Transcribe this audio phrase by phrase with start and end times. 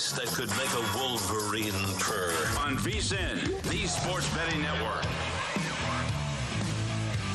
[0.00, 2.32] Voice that could make a wolverine purr.
[2.60, 5.04] On VSIN, the sports betting network.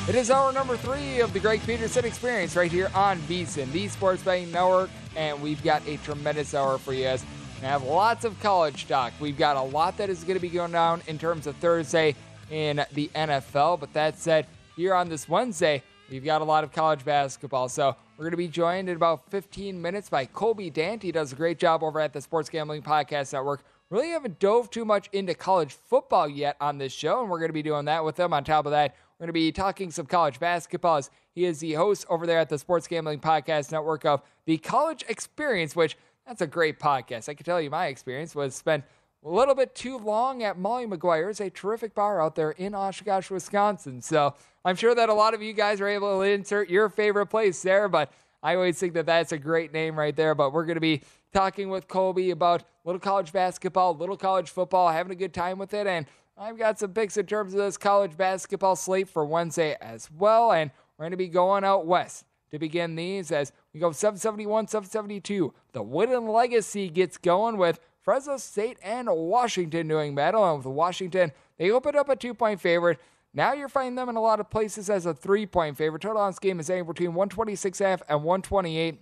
[0.08, 3.88] It is hour number three of the Greg Peterson Experience right here on VSIN, the
[3.88, 7.24] Sports Betting Network, and we've got a tremendous hour for you guys.
[7.60, 9.12] We have lots of college talk.
[9.18, 12.14] We've got a lot that is going to be going down in terms of Thursday
[12.50, 13.80] in the NFL.
[13.80, 17.68] But that said, here on this Wednesday, we've got a lot of college basketball.
[17.68, 21.02] So we're going to be joined in about 15 minutes by Colby Dant.
[21.02, 23.62] He does a great job over at the Sports Gambling Podcast Network.
[23.90, 27.50] Really haven't dove too much into college football yet on this show, and we're going
[27.50, 28.32] to be doing that with him.
[28.32, 31.60] On top of that, we're going to be talking some college basketball as he is
[31.60, 35.98] the host over there at the Sports Gambling Podcast Network of the College Experience, which
[36.26, 37.28] that's a great podcast.
[37.28, 38.84] I can tell you my experience was spent
[39.26, 43.28] a little bit too long at Molly McGuire's, a terrific bar out there in Oshkosh,
[43.28, 44.00] Wisconsin.
[44.00, 47.26] So I'm sure that a lot of you guys are able to insert your favorite
[47.26, 50.36] place there, but I always think that that's a great name right there.
[50.36, 54.92] But we're going to be talking with Colby about little college basketball, little college football,
[54.92, 55.88] having a good time with it.
[55.88, 56.06] And
[56.38, 60.52] I've got some picks in terms of this college basketball slate for Wednesday as well.
[60.52, 64.68] And we're going to be going out west to begin these as we go 771,
[64.68, 65.52] 772.
[65.72, 70.48] The Wooden Legacy gets going with Fresno State and Washington doing battle.
[70.48, 73.00] And with Washington, they opened up a two point favorite.
[73.34, 76.02] Now you're finding them in a lot of places as a three point favorite.
[76.02, 79.00] Total on this game is anywhere between 126 half and 128.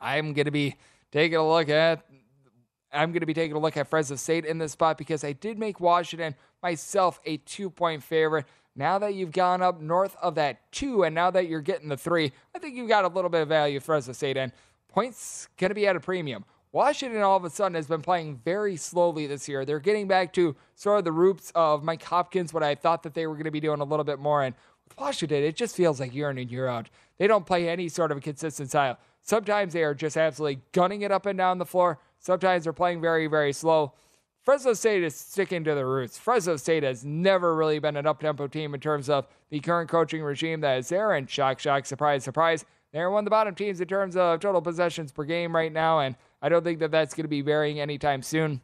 [0.00, 0.76] I'm going to be
[1.10, 2.06] taking a look at.
[2.92, 5.32] I'm going to be taking a look at Fresno State in this spot because I
[5.32, 8.46] did make Washington myself a two point favorite.
[8.76, 11.96] Now that you've gone up north of that two, and now that you're getting the
[11.96, 14.52] three, I think you've got a little bit of value Fresno State, and
[14.86, 16.44] points going to be at a premium.
[16.72, 19.64] Washington all of a sudden has been playing very slowly this year.
[19.64, 23.14] They're getting back to sort of the roots of Mike Hopkins, what I thought that
[23.14, 24.44] they were going to be doing a little bit more.
[24.44, 24.54] And
[24.88, 26.88] with Washington, it just feels like year in and year out.
[27.18, 28.98] They don't play any sort of a consistent style.
[29.22, 31.98] Sometimes they are just absolutely gunning it up and down the floor.
[32.20, 33.92] Sometimes they're playing very, very slow.
[34.42, 36.18] Fresno State is sticking to the roots.
[36.18, 40.22] Fresno State has never really been an up-tempo team in terms of the current coaching
[40.22, 41.12] regime that is there.
[41.12, 44.62] And shock, shock, surprise, surprise, they're one of the bottom teams in terms of total
[44.62, 46.00] possessions per game right now.
[46.00, 48.60] And I don't think that that's going to be varying anytime soon.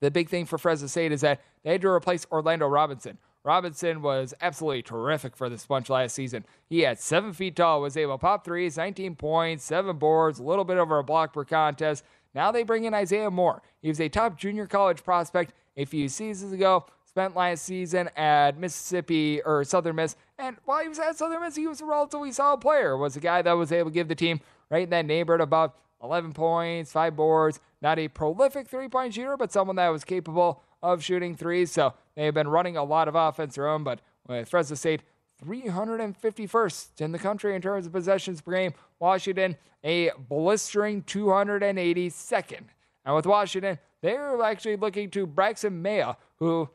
[0.00, 3.18] The big thing for Fresno State is that they had to replace Orlando Robinson.
[3.44, 6.44] Robinson was absolutely terrific for this bunch last season.
[6.68, 10.42] He had seven feet tall, was able to pop threes, 19 points, seven boards, a
[10.42, 12.02] little bit over a block per contest.
[12.34, 13.62] Now they bring in Isaih Moore.
[13.80, 16.86] He was a top junior college prospect a few seasons ago.
[17.04, 21.56] Spent last season at Mississippi or Southern Miss, and while he was at Southern Miss,
[21.56, 22.96] he was a relatively solid player.
[22.96, 24.40] Was a guy that was able to give the team
[24.70, 27.60] right in that neighborhood about 11 points, five boards.
[27.80, 31.72] Not a prolific three point shooter, but someone that was capable of shooting threes.
[31.72, 35.02] So they have been running a lot of offense their own, but with Fresno State
[35.44, 38.74] 351st in the country in terms of possessions per game.
[38.98, 42.62] Washington, a blistering 282nd.
[43.04, 46.68] And with Washington, they're actually looking to Braxton Meah, who,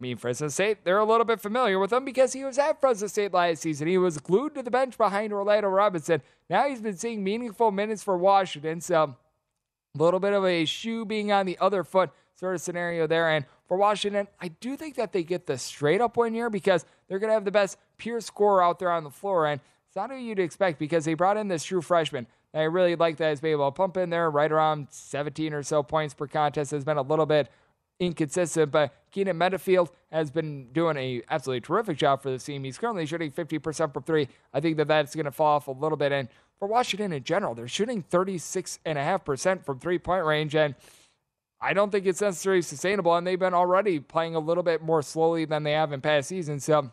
[0.00, 3.06] mean, Fresno State, they're a little bit familiar with him because he was at Fresno
[3.06, 3.86] State last season.
[3.86, 6.22] He was glued to the bench behind Orlando Robinson.
[6.48, 8.80] Now he's been seeing meaningful minutes for Washington.
[8.80, 9.16] So
[9.94, 13.28] a little bit of a shoe being on the other foot sort of scenario there.
[13.28, 16.84] And for Washington, I do think that they get the straight up win here because
[17.08, 19.46] they're going to have the best pure scorer out there on the floor.
[19.46, 22.26] And it's not who you'd expect because they brought in this true freshman.
[22.52, 25.62] I really like that he's been able to pump in there right around 17 or
[25.62, 26.72] so points per contest.
[26.72, 27.48] Has been a little bit
[28.00, 32.64] inconsistent, but Keyon Menifield has been doing a absolutely terrific job for the team.
[32.64, 34.28] He's currently shooting 50% from three.
[34.52, 36.10] I think that that's going to fall off a little bit.
[36.10, 40.56] And for Washington in general, they're shooting 36.5% from three point range.
[40.56, 40.74] And
[41.60, 43.14] I don't think it's necessarily sustainable.
[43.14, 46.28] And they've been already playing a little bit more slowly than they have in past
[46.28, 46.64] seasons.
[46.64, 46.90] So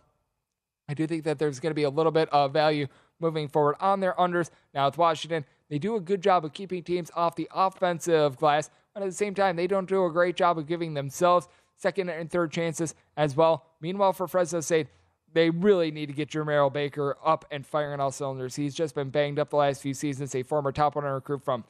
[0.89, 2.87] I do think that there's going to be a little bit of value
[3.19, 4.49] moving forward on their unders.
[4.73, 8.69] Now, with Washington, they do a good job of keeping teams off the offensive glass,
[8.97, 12.09] but at the same time, they don't do a great job of giving themselves second
[12.09, 13.67] and third chances as well.
[13.79, 14.87] Meanwhile, for Fresno State,
[15.33, 18.55] they really need to get Jemarl Baker up and firing all cylinders.
[18.55, 20.33] He's just been banged up the last few seasons.
[20.33, 21.63] A former top 100 recruit from,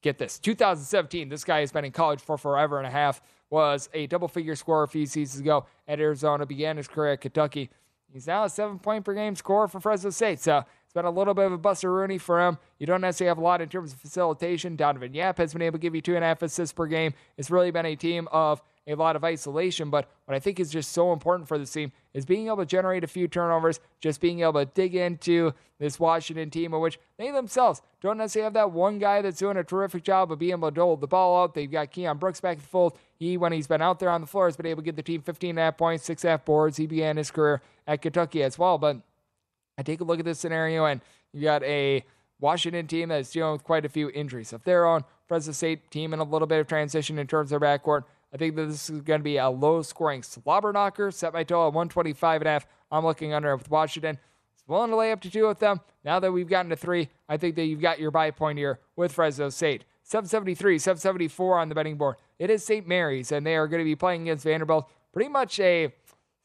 [0.00, 1.28] get this, 2017.
[1.28, 3.20] This guy has been in college for forever and a half.
[3.50, 6.46] Was a double figure scorer a few seasons ago at Arizona.
[6.46, 7.68] Began his career at Kentucky.
[8.12, 10.38] He's now a seven point per game scorer for Fresno State.
[10.38, 12.58] So it's been a little bit of a Buster Rooney for him.
[12.80, 14.76] You don't necessarily have a lot in terms of facilitation.
[14.76, 17.14] Donavan Yap has been able to give you two and a half assists per game.
[17.36, 19.88] It's really been a team of a lot of isolation.
[19.88, 22.66] But what I think is just so important for this team is being able to
[22.66, 26.98] generate a few turnovers, just being able to dig into this Washington team, of which
[27.18, 30.50] they themselves don't necessarily have that one guy that's doing a terrific job of being
[30.50, 31.54] able to hold the ball out.
[31.54, 32.98] They've got Keion Brooks back in the fold.
[33.16, 35.04] He, when he's been out there on the floor, has been able to get the
[35.04, 36.76] team 15 and a half points, six half boards.
[36.76, 38.76] He began his career at Kentucky as well.
[38.76, 38.96] But
[39.80, 41.00] I take a look at this scenario, and
[41.32, 42.04] you got a
[42.38, 45.04] Washington team that's dealing with quite a few injuries of their own.
[45.26, 48.04] Fresno State team in a little bit of transition in terms of their backcourt.
[48.30, 51.10] I think that this is going to be a low scoring slobber knocker.
[51.10, 52.66] Set my total at 125 and a half.
[52.92, 54.18] I'm looking under with Washington.
[54.52, 55.80] It's willing to lay up to two with them.
[56.04, 58.80] Now that we've gotten to three, I think that you've got your buy point here
[58.96, 59.86] with Fresno State.
[60.02, 62.16] 773, 774 on the betting board.
[62.38, 62.86] It is St.
[62.86, 64.90] Mary's, and they are going to be playing against Vanderbilt.
[65.14, 65.94] Pretty much a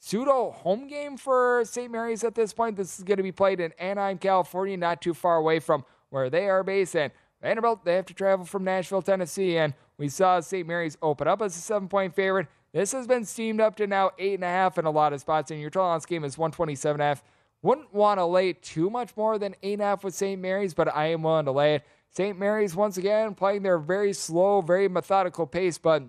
[0.06, 1.92] pseudo home game for St.
[1.92, 2.76] Mary's at this point.
[2.76, 6.30] This is going to be played in Anaheim, California, not too far away from where
[6.30, 6.96] they are based.
[6.96, 7.12] And
[7.42, 9.58] Vanderbilt, they have to travel from Nashville, Tennessee.
[9.58, 10.68] And we saw St.
[10.68, 12.46] Mary's open up as a seven point favorite.
[12.72, 15.22] This has been steamed up to now eight and a half in a lot of
[15.22, 17.24] spots, and your total on this game is 127 and a half.
[17.64, 20.40] Wouldn't want to lay too much more than eight and a half with St.
[20.40, 21.84] Mary's, but I am willing to lay it.
[22.12, 22.38] St.
[22.38, 26.04] Mary's once again playing their very slow, very methodical pace, but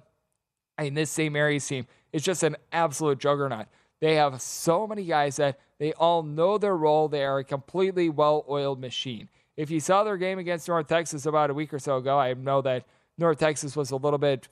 [0.76, 1.32] I mean this St.
[1.32, 3.66] Mary's team is just an absolute juggernaut.
[4.00, 7.08] They have so many guys that they all know their role.
[7.08, 9.28] They are a completely well-oiled machine.
[9.56, 12.34] If you saw their game against North Texas about a week or so ago, I
[12.34, 12.84] know that
[13.16, 14.48] North Texas was a little bit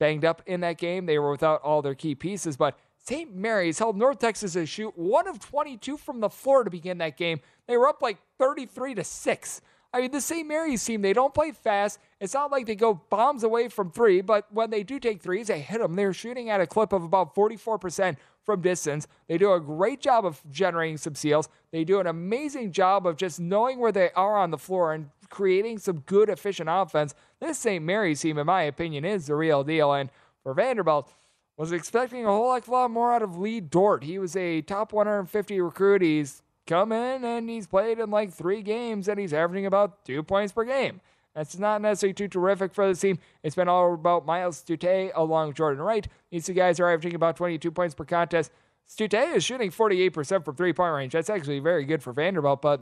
[0.00, 1.06] banged up in that game.
[1.06, 3.34] They were without all their key pieces, but St.
[3.34, 7.16] Mary's held North Texas to shoot one of 22 from the floor to begin that
[7.16, 7.40] game.
[7.66, 9.60] They were up like 33 to 6.
[9.92, 10.46] I mean, the St.
[10.46, 11.98] Mary's team, they don't play fast.
[12.20, 15.46] It's not like they go bombs away from three, but when they do take threes,
[15.46, 15.96] they hit them.
[15.96, 19.08] They're shooting at a clip of about 44% from distance.
[19.28, 21.48] They do a great job of generating some seals.
[21.70, 25.08] They do an amazing job of just knowing where they are on the floor and
[25.30, 27.14] creating some good, efficient offense.
[27.40, 27.82] This St.
[27.82, 29.92] Mary's team, in my opinion, is the real deal.
[29.94, 30.10] And
[30.42, 31.12] for Vanderbilt,
[31.56, 34.04] was expecting a whole heck of a lot more out of Lee Dort.
[34.04, 36.02] He was a top 150 recruit.
[36.02, 40.22] He's come in and he's played in like three games and he's averaging about two
[40.22, 41.00] points per game.
[41.34, 43.18] That's not necessarily too terrific for the team.
[43.42, 46.06] It's been all about Myles Stute along Jordan Wright.
[46.30, 48.50] These two guys are averaging about 22 points per contest.
[48.88, 51.12] Stute is shooting 48% from three point range.
[51.12, 52.80] That's actually very good for Vanderbilt, but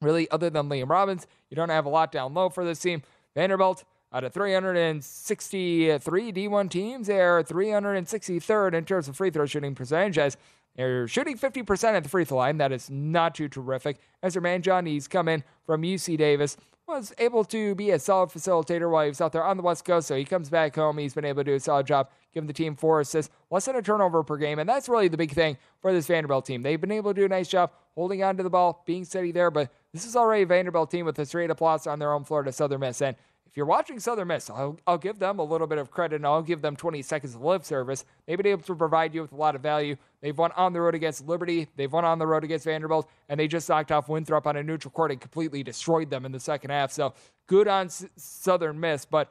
[0.00, 3.02] really, other than Liam Robbins, you don't have a lot down low for this team.
[3.34, 9.74] Vanderbilt, out of 363 D1 teams, they are 363rd in terms of free throw shooting
[9.74, 10.36] percentage
[10.76, 12.58] they're shooting 50% at the free throw line.
[12.58, 13.98] That is not too terrific.
[14.22, 17.98] As their man John Nees come in from UC Davis, was able to be a
[17.98, 20.08] solid facilitator while he was out there on the West Coast.
[20.08, 20.98] So he comes back home.
[20.98, 23.76] He's been able to do a solid job, giving the team four assists, less than
[23.76, 24.58] a turnover per game.
[24.58, 26.62] And that's really the big thing for this Vanderbilt team.
[26.62, 29.32] They've been able to do a nice job holding on to the ball, being steady
[29.32, 29.50] there.
[29.50, 32.52] But this is already a Vanderbilt team with a straight loss on their own to
[32.52, 33.00] Southern Miss.
[33.00, 33.16] And
[33.46, 36.26] if you're watching Southern Miss, I'll, I'll give them a little bit of credit and
[36.26, 38.04] I'll give them 20 seconds of lip service.
[38.26, 39.96] They've been able to provide you with a lot of value.
[40.24, 43.38] They've won on the road against Liberty, they've won on the road against Vanderbilt, and
[43.38, 46.40] they just knocked off Winthrop on a neutral court and completely destroyed them in the
[46.40, 46.92] second half.
[46.92, 47.12] So
[47.46, 49.04] good on S- Southern Miss.
[49.04, 49.30] But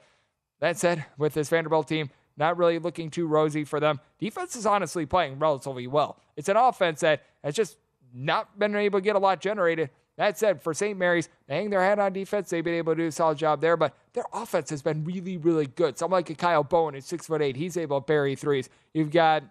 [0.59, 4.01] that said, with this Vanderbilt team, not really looking too rosy for them.
[4.19, 6.19] Defense is honestly playing relatively well.
[6.37, 7.77] It's an offense that has just
[8.13, 9.89] not been able to get a lot generated.
[10.17, 10.95] That said, for St.
[10.95, 12.51] Mary's, they hang their head on defense.
[12.51, 15.37] They've been able to do a solid job there, but their offense has been really,
[15.37, 15.97] really good.
[15.97, 17.55] Someone like a Kyle Bowen is six foot eight.
[17.55, 18.69] He's able to bury threes.
[18.93, 19.41] You've got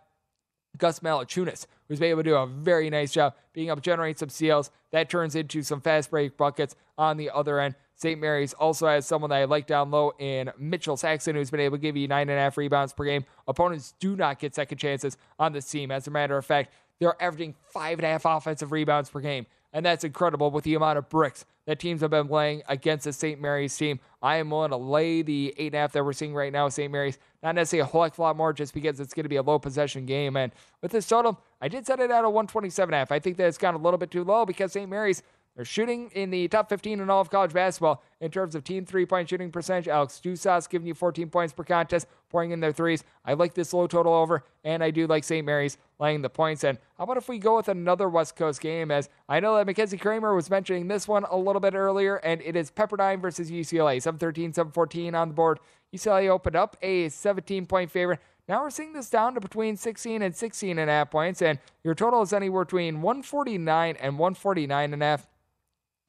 [0.79, 4.19] Gus Malachunas, who's been able to do a very nice job being able to generate
[4.19, 4.71] some steals.
[4.91, 7.75] That turns into some fast break buckets on the other end.
[7.97, 8.21] St.
[8.21, 11.77] Mary's also has someone that I like down low in Mitchell Saxen, who's been able
[11.77, 13.25] to give you nine and a half rebounds per game.
[13.47, 15.91] Opponents do not get second chances on this team.
[15.91, 19.47] As a matter of fact, they're averaging five and a half offensive rebounds per game.
[19.73, 23.13] And that's incredible with the amount of bricks that teams have been playing against the
[23.13, 23.41] St.
[23.41, 24.01] Mary's team.
[24.21, 26.69] I am willing to lay the eight and a half that we're seeing right now
[26.69, 26.91] St.
[26.91, 27.19] Mary's.
[27.43, 30.05] Not necessarily a whole lot more just because it's going to be a low possession
[30.05, 30.37] game.
[30.37, 33.13] And with this total, I did set it at a 127 half.
[33.13, 34.91] I think that it's gone a little bit too low because St.
[34.91, 35.23] Mary's
[35.55, 38.87] they're shooting in the top 15 in all of college basketball in terms of team
[38.87, 39.87] three point shooting percentage.
[39.87, 43.05] Alex Ducas giving you 14 points per contest, pouring in their threes.
[43.25, 45.45] I like this low total over, and I do like St.
[45.45, 46.65] Mary's laying the points.
[46.65, 48.91] And how about if we go with another West Coast game?
[48.91, 52.41] As I know that Mackenzie Kramer was mentioning this one a little bit earlier, and
[52.41, 54.01] it is Pepperdine versus UCLA.
[54.01, 55.59] 713, 714 on the board.
[55.95, 58.21] UCLA opened up a 17 point favorite.
[58.49, 61.59] Now we're seeing this down to between 16 and 16 and a half points, and
[61.85, 65.27] your total is anywhere between 149 and 149 and a half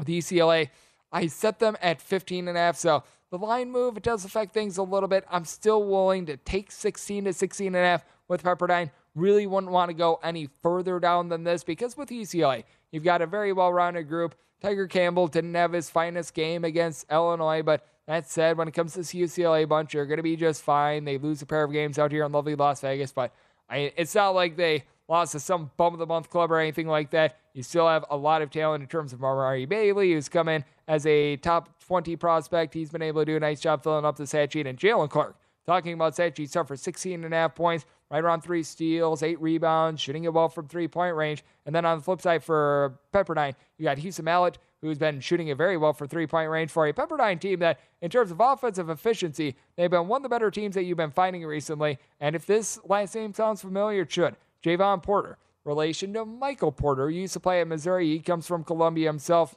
[0.03, 0.69] with UCLA.
[1.11, 2.75] I set them at 15 and a half.
[2.77, 5.25] So the line move, it does affect things a little bit.
[5.29, 8.91] I'm still willing to take 16 to 16 and a half with Pepperdine.
[9.15, 13.21] Really wouldn't want to go any further down than this because with UCLA, you've got
[13.21, 14.35] a very well rounded group.
[14.61, 18.93] Tiger Campbell didn't have his finest game against Illinois, but that said, when it comes
[18.93, 21.05] to this UCLA bunch, you're going to be just fine.
[21.05, 23.33] They lose a pair of games out here in lovely Las Vegas, but
[23.69, 26.87] I, it's not like they lost to some bum of the month club or anything
[26.87, 27.37] like that.
[27.53, 30.65] You still have a lot of talent in terms of Amari Bailey, who's come in
[30.87, 32.73] as a top 20 prospect.
[32.73, 34.65] He's been able to do a nice job filling up the stat sheet.
[34.65, 35.35] And Jaylen Clark,
[35.67, 39.39] talking about stat sheet, suffered 16 and a half points, right around three steals, eight
[39.39, 41.43] rebounds, shooting it well from three point range.
[41.67, 45.49] And then on the flip side for Pepperdine, you got Houston Mallette, who's been shooting
[45.49, 48.39] it very well for three point range for a Pepperdine team that, in terms of
[48.39, 51.99] offensive efficiency, they've been one of the better teams that you've been finding recently.
[52.19, 54.35] And if this last name sounds familiar, it should.
[54.63, 58.07] Jevon Porter, relation to Michael Porter, who used to play at Missouri.
[58.09, 59.55] He comes from Columbia himself,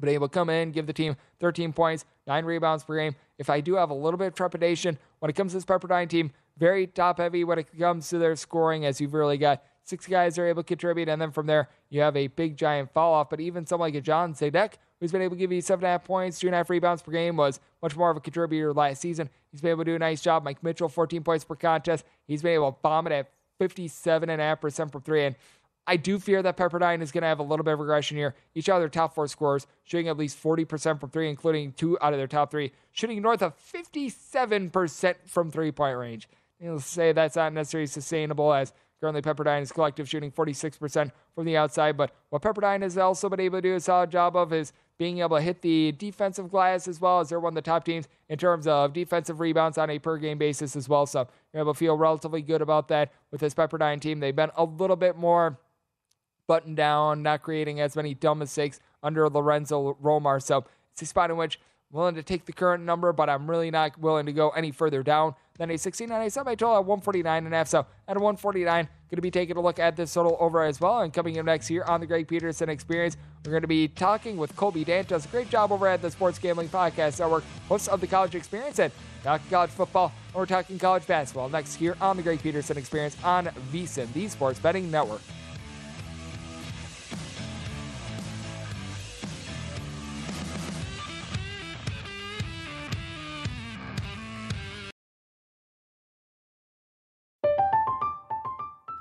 [0.00, 3.16] but able to come in, give the team 13 points, nine rebounds per game.
[3.38, 6.08] If I do have a little bit of trepidation when it comes to this Pepperdine
[6.08, 10.06] team, very top heavy when it comes to their scoring, as you've really got six
[10.06, 13.14] guys are able to contribute, and then from there you have a big giant fall
[13.14, 13.30] off.
[13.30, 15.88] But even someone like a Jan Zidek, who's been able to give you seven and
[15.88, 18.20] a half points, two and a half rebounds per game, was much more of a
[18.20, 19.28] contributor last season.
[19.50, 20.44] He's been able to do a nice job.
[20.44, 22.04] Mike Mitchell, 14 points per contest.
[22.26, 23.30] He's been able to bomb it at
[23.60, 25.24] 57.5% from three.
[25.24, 25.36] And
[25.86, 28.34] I do fear that Pepperdine is going to have a little bit of regression here.
[28.54, 32.12] Each of their top four scorers shooting at least 40% from three, including two out
[32.12, 36.28] of their top three, shooting north of 57% from three point range.
[36.58, 41.56] You'll say that's not necessarily sustainable as currently Pepperdine is collective shooting 46% from the
[41.58, 41.96] outside.
[41.96, 45.18] But what Pepperdine has also been able to do a solid job of is being
[45.18, 48.06] able to hit the defensive glass as well as they're one of the top teams
[48.28, 51.06] in terms of defensive rebounds on a per game basis as well.
[51.06, 54.20] So you're able to feel relatively good about that with this Pepperdine team.
[54.20, 55.58] They've been a little bit more
[56.46, 60.40] buttoned down, not creating as many dumb mistakes under Lorenzo Romar.
[60.42, 61.58] So it's a spot in which
[61.90, 64.70] I'm willing to take the current number, but I'm really not willing to go any
[64.70, 66.10] further down than a 16.
[66.10, 67.68] And I set my total at 149 and a half.
[67.68, 70.80] So at a 149, going to be taking a look at this total over as
[70.80, 71.00] well.
[71.00, 74.36] And coming in next year on the Greg Peterson Experience, we're going to be talking
[74.36, 75.08] with Colby Dant.
[75.08, 78.34] Does a great job over at the Sports Gambling Podcast Network, host of the College
[78.34, 78.92] Experience, and
[79.22, 80.12] talking college football.
[80.28, 84.26] And we're talking college basketball next here on the Greg Peterson Experience on VSIN, the
[84.26, 85.20] Sports Betting Network.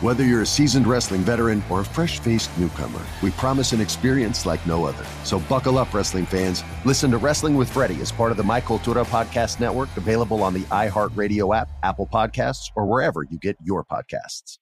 [0.00, 4.44] Whether you're a seasoned wrestling veteran or a fresh faced newcomer, we promise an experience
[4.44, 5.04] like no other.
[5.22, 6.64] So buckle up, wrestling fans.
[6.84, 10.52] Listen to Wrestling with Freddie as part of the My Cultura Podcast Network, available on
[10.52, 14.58] the iHeartRadio app, Apple Podcasts, or wherever you get your podcasts.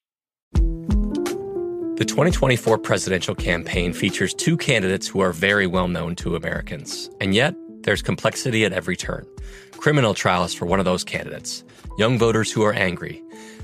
[0.53, 7.09] The 2024 presidential campaign features two candidates who are very well known to Americans.
[7.19, 9.25] And yet, there's complexity at every turn.
[9.77, 11.63] Criminal trials for one of those candidates,
[11.97, 13.23] young voters who are angry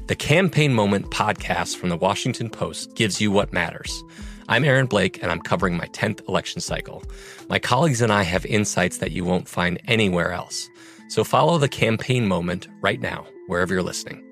[0.09, 4.03] the Campaign Moment podcast from the Washington Post gives you what matters.
[4.47, 7.03] I'm Aaron Blake, and I'm covering my 10th election cycle.
[7.47, 10.67] My colleagues and I have insights that you won't find anywhere else.
[11.09, 14.23] So follow the Campaign Moment right now, wherever you're listening.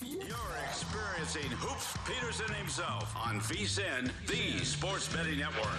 [0.00, 0.38] You're
[0.68, 5.69] experiencing Hoops Peterson himself on VSIN, the Sports Betting Network.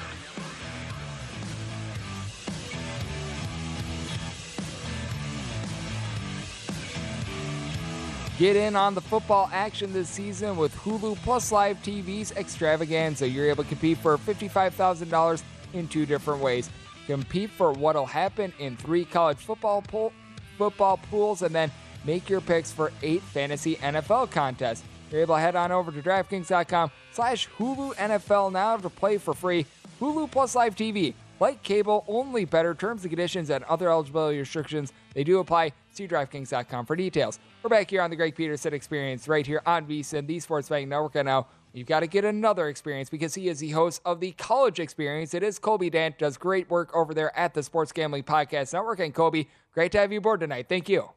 [8.42, 13.30] Get in on the football action this season with Hulu Plus Live TV's extravaganza.
[13.30, 15.44] You're able to compete for $55,000
[15.74, 16.68] in two different ways.
[17.06, 20.12] Compete for what'll happen in three college football pool,
[20.58, 21.70] football pools and then
[22.04, 24.84] make your picks for eight fantasy NFL contests.
[25.12, 29.36] You're able to head on over to DraftKings.com slash Hulu NFL now to play for
[29.36, 29.68] free.
[30.00, 31.14] Hulu Plus Live TV.
[31.42, 34.94] Like cable, only better terms and conditions and other eligibility restrictions.
[35.16, 35.74] They do apply.
[35.92, 37.40] See DraftKings.com for details.
[37.64, 40.90] We're back here on the Greg Peterson Experience right here on VSIN, the Sports Betting
[40.90, 41.16] Network.
[41.16, 44.34] And now you've got to get another experience because he is the host of the
[44.34, 45.34] College Experience.
[45.34, 49.00] It is Colby Dant, does great work over there at the Sports Gambling Podcast Network.
[49.00, 50.68] And Colby, great to have you aboard tonight.
[50.70, 51.10] Thank you.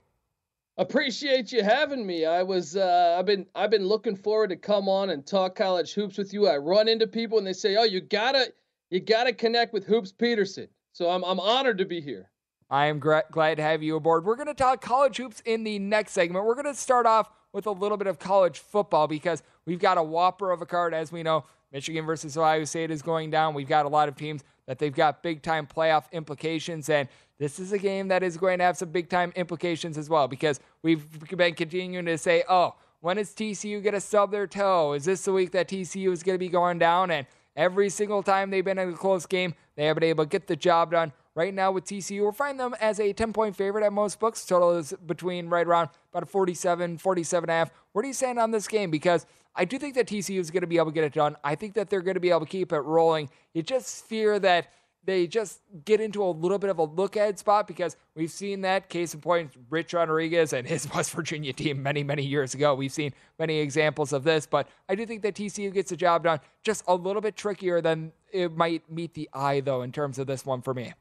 [0.78, 2.24] Appreciate you having me.
[2.24, 5.92] I was uh, I've been I've been looking forward to come on and talk college
[5.92, 6.48] hoops with you.
[6.48, 8.54] I run into people and they say, "Oh, you gotta
[8.90, 10.68] you got to connect with Hoops Peterson.
[10.92, 12.30] So I'm, I'm honored to be here.
[12.70, 14.24] I am gra- glad to have you aboard.
[14.24, 16.44] We're going to talk college hoops in the next segment.
[16.44, 19.98] We're going to start off with a little bit of college football because we've got
[19.98, 20.94] a whopper of a card.
[20.94, 23.54] As we know, Michigan versus Ohio State is going down.
[23.54, 26.88] We've got a lot of teams that they've got big time playoff implications.
[26.88, 30.08] And this is a game that is going to have some big time implications as
[30.08, 34.46] well because we've been continuing to say, oh, when is TCU going to stub their
[34.46, 34.94] toe?
[34.94, 37.10] Is this the week that TCU is going to be going down?
[37.10, 40.28] And Every single time they've been in a close game, they have been able to
[40.28, 41.12] get the job done.
[41.36, 44.44] Right now with TCU, we're finding them as a 10 point favorite at most books.
[44.44, 47.70] Total is between right around about a 47, 47 and a half.
[47.92, 48.90] Where do you stand on this game?
[48.90, 51.36] Because I do think that TCU is going to be able to get it done.
[51.42, 53.30] I think that they're going to be able to keep it rolling.
[53.52, 54.68] You just fear that
[55.04, 58.62] they just get into a little bit of a look ahead spot because we've seen
[58.62, 62.74] that case in point, Rich Rodriguez and his West Virginia team many, many years ago.
[62.74, 66.24] We've seen many examples of this, but I do think that TCU gets the job
[66.24, 70.18] done just a little bit trickier than it might meet the eye, though, in terms
[70.18, 70.92] of this one for me.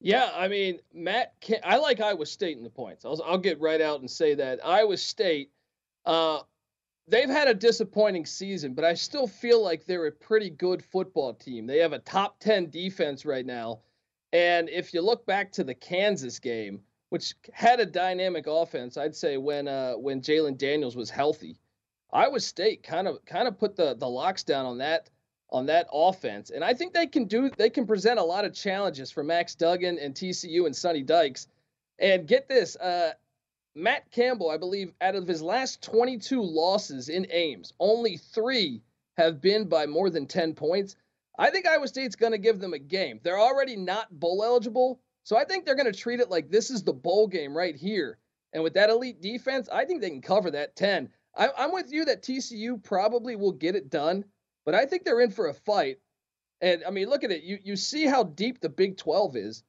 [0.00, 3.04] Yeah, I mean, Matt, I like Iowa State in the points.
[3.04, 5.50] I'll, I'll get right out and say that Iowa State,
[6.06, 6.40] uh,
[7.08, 11.34] they've had a disappointing season, but I still feel like they're a pretty good football
[11.34, 11.66] team.
[11.66, 13.80] They have a top 10 defense right now.
[14.32, 19.16] And if you look back to the Kansas game, which had a dynamic offense, I'd
[19.16, 21.58] say when uh, when Jalon Daniels was healthy,
[22.12, 25.08] Iowa State kind of kind of put the the locks down on that
[25.50, 28.52] on that offense, and I think they can do they can present a lot of
[28.52, 31.48] challenges for Max Duggan and TCU and Sonny Dykes.
[31.98, 33.14] And get this, uh,
[33.78, 38.82] Matt Campbell, I believe, out of his last 22 losses in Ames, only three
[39.16, 40.96] have been by more than 10 points.
[41.38, 43.20] I think Iowa State's going to give them a game.
[43.22, 46.70] They're already not bowl eligible, So I think they're going to treat it like this
[46.70, 48.18] is the bowl game right here.
[48.52, 51.10] And with that elite defense, I think they can cover that 10.
[51.36, 54.24] I, I'm with you that TCU probably will get it done,
[54.64, 56.00] but I think they're in for a fight.
[56.60, 57.44] And I mean, look at it.
[57.44, 59.62] You you see how deep the Big 12 is.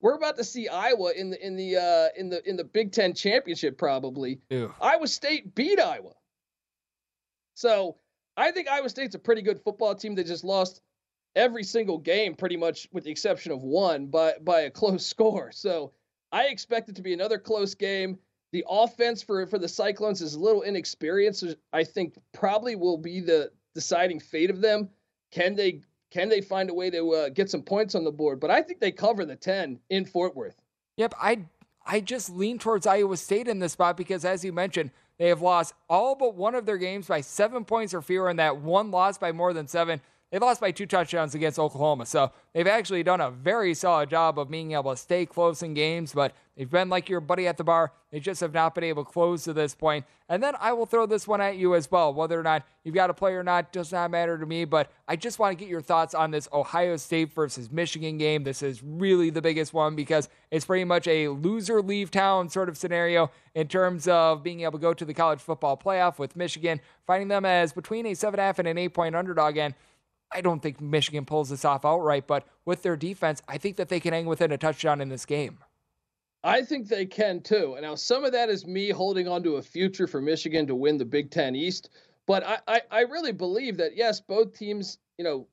[0.00, 2.92] We're about to see Iowa in the in the uh, in the in the Big
[2.92, 4.40] Ten championship probably.
[4.50, 4.72] Ew.
[4.80, 6.12] Iowa State beat Iowa.
[7.54, 7.96] So
[8.36, 10.80] I think Iowa State's a pretty good football team that just lost
[11.36, 15.52] every single game, pretty much with the exception of one, by by a close score.
[15.52, 15.92] So
[16.32, 18.18] I expect it to be another close game.
[18.52, 21.44] The offense for for the Cyclones is a little inexperienced.
[21.72, 24.88] I think probably will be the deciding fate of them.
[25.30, 28.40] Can they can they find a way to uh, get some points on the board?
[28.40, 30.60] But I think they cover the ten in Fort Worth.
[30.96, 31.40] Yep, I
[31.86, 35.42] I just lean towards Iowa State in this spot because, as you mentioned, they have
[35.42, 38.90] lost all but one of their games by seven points or fewer, and that one
[38.90, 42.06] loss by more than seven they lost by two touchdowns against Oklahoma.
[42.06, 45.74] So they've actually done a very solid job of being able to stay close in
[45.74, 47.92] games, but they've been like your buddy at the bar.
[48.12, 50.04] They just have not been able to close to this point.
[50.28, 52.14] And then I will throw this one at you as well.
[52.14, 54.90] Whether or not you've got a play or not does not matter to me, but
[55.08, 58.44] I just want to get your thoughts on this Ohio State versus Michigan game.
[58.44, 62.68] This is really the biggest one because it's pretty much a loser leave town sort
[62.68, 66.36] of scenario in terms of being able to go to the college football playoff with
[66.36, 69.56] Michigan, finding them as between a 7.5 and an 8 point underdog.
[69.56, 69.74] And
[70.32, 73.88] I don't think Michigan pulls this off outright, but with their defense, I think that
[73.88, 75.58] they can hang within a touchdown in this game.
[76.42, 77.74] I think they can too.
[77.74, 80.74] And now some of that is me holding on to a future for Michigan to
[80.74, 81.90] win the Big Ten East.
[82.26, 85.48] But I, I, I really believe that yes, both teams, you know,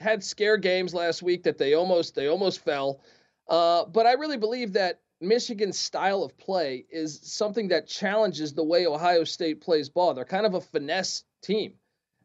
[0.00, 3.00] had scare games last week that they almost they almost fell.
[3.48, 8.64] Uh, but I really believe that Michigan's style of play is something that challenges the
[8.64, 10.14] way Ohio State plays ball.
[10.14, 11.74] They're kind of a finesse team.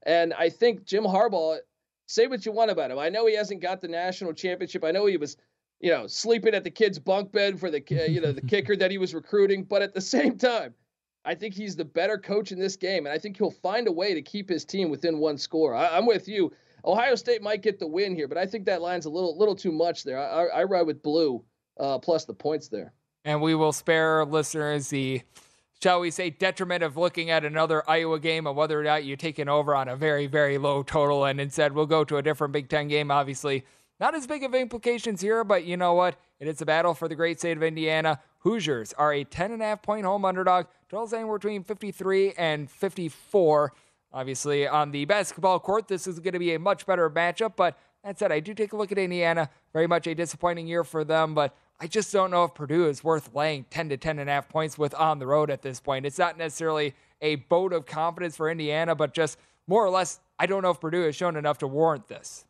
[0.03, 1.59] And I think Jim Harbaugh
[2.11, 2.99] Say what you want about him.
[2.99, 4.83] I know he hasn't got the national championship.
[4.83, 5.37] I know he was,
[5.79, 8.75] you know, sleeping at the kid's bunk bed for the, uh, you know, the kicker
[8.75, 9.63] that he was recruiting.
[9.63, 10.73] But at the same time,
[11.23, 13.93] I think he's the better coach in this game, and I think he'll find a
[13.93, 15.73] way to keep his team within one score.
[15.73, 16.51] I, am with you.
[16.83, 19.55] Ohio State might get the win here, but I think that line's a little, little
[19.55, 20.19] too much there.
[20.19, 21.41] I, I, I ride with blue
[21.79, 22.91] uh, plus the points there.
[23.23, 25.21] And we will spare listeners the
[25.81, 29.15] shall we say, detriment of looking at another Iowa game and whether or not you
[29.15, 31.25] take an over on a very, very low total.
[31.25, 33.09] And instead, we'll go to a different Big Ten game.
[33.09, 33.65] Obviously,
[33.99, 36.15] not as big of implications here, but you know what?
[36.39, 38.19] It is a battle for the great state of Indiana.
[38.39, 40.65] Hoosiers are a 10.5 point home underdog.
[40.89, 43.73] Totals anywhere between 53 and 54.
[44.13, 47.55] Obviously, on the basketball court, this is going to be a much better matchup.
[47.55, 49.49] But that said, I do take a look at Indiana.
[49.73, 53.03] Very much a disappointing year for them, but I just don't know if Purdue is
[53.03, 55.79] worth laying 10 to 10 and a half points with on the road at this
[55.79, 56.05] point.
[56.05, 59.37] It's not necessarily a boat of confidence for Indiana, but just
[59.67, 62.45] more or less, I don't know if Purdue has shown enough to warrant this.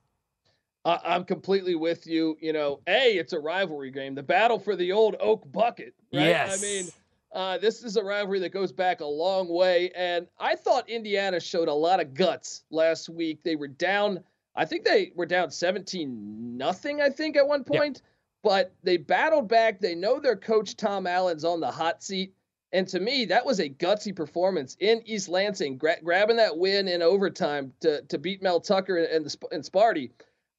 [0.84, 2.38] Uh, I'm completely with you.
[2.42, 5.94] You know, A, it's a rivalry game, the battle for the old Oak Bucket.
[6.14, 6.28] Right?
[6.28, 6.60] Yes.
[6.60, 6.92] I mean,
[7.34, 9.92] uh, this is a rivalry that goes back a long way.
[9.96, 13.44] And I thought Indiana showed a lot of guts last week.
[13.44, 14.24] They were down,
[14.56, 17.98] I think they were down 17 nothing, I think, at one point.
[17.98, 18.12] Yep
[18.44, 19.80] but they battled back.
[19.80, 22.34] They know their coach Tom Allen's on the hot seat.
[22.74, 26.88] And to me, that was a gutsy performance in East Lansing, gra- grabbing that win
[26.88, 30.12] in overtime to, to beat Mel Tucker and, the, and Sparty.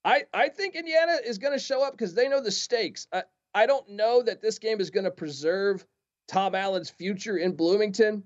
[0.05, 3.07] I, I think Indiana is going to show up because they know the stakes.
[3.11, 3.23] I,
[3.55, 5.85] I don't know that this game is going to preserve
[6.27, 8.23] Tom Allen's future in Bloomington,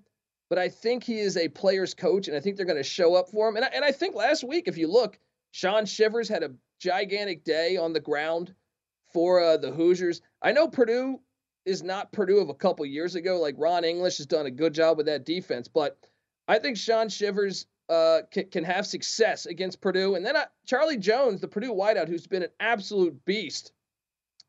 [0.49, 3.15] but I think he is a player's coach, and I think they're going to show
[3.15, 3.56] up for him.
[3.56, 5.17] And I, and I think last week, if you look,
[5.51, 8.53] Shaun Shivers had a gigantic day on the ground
[9.13, 10.21] for uh, the Hoosiers.
[10.41, 11.19] I know Purdue
[11.65, 13.39] is not Purdue of a couple years ago.
[13.39, 15.97] Like Ron English has done a good job with that defense, but
[16.47, 20.15] I think Shaun Shivers uh, can, can have success against Purdue.
[20.15, 23.71] And then uh, Charlie Jones, the Purdue wideout, who's been an absolute beast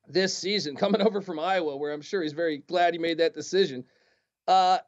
[0.09, 3.35] this season, coming over from Iowa, where I'm sure he's very glad he made that
[3.35, 3.85] decision.
[4.47, 4.79] Uh,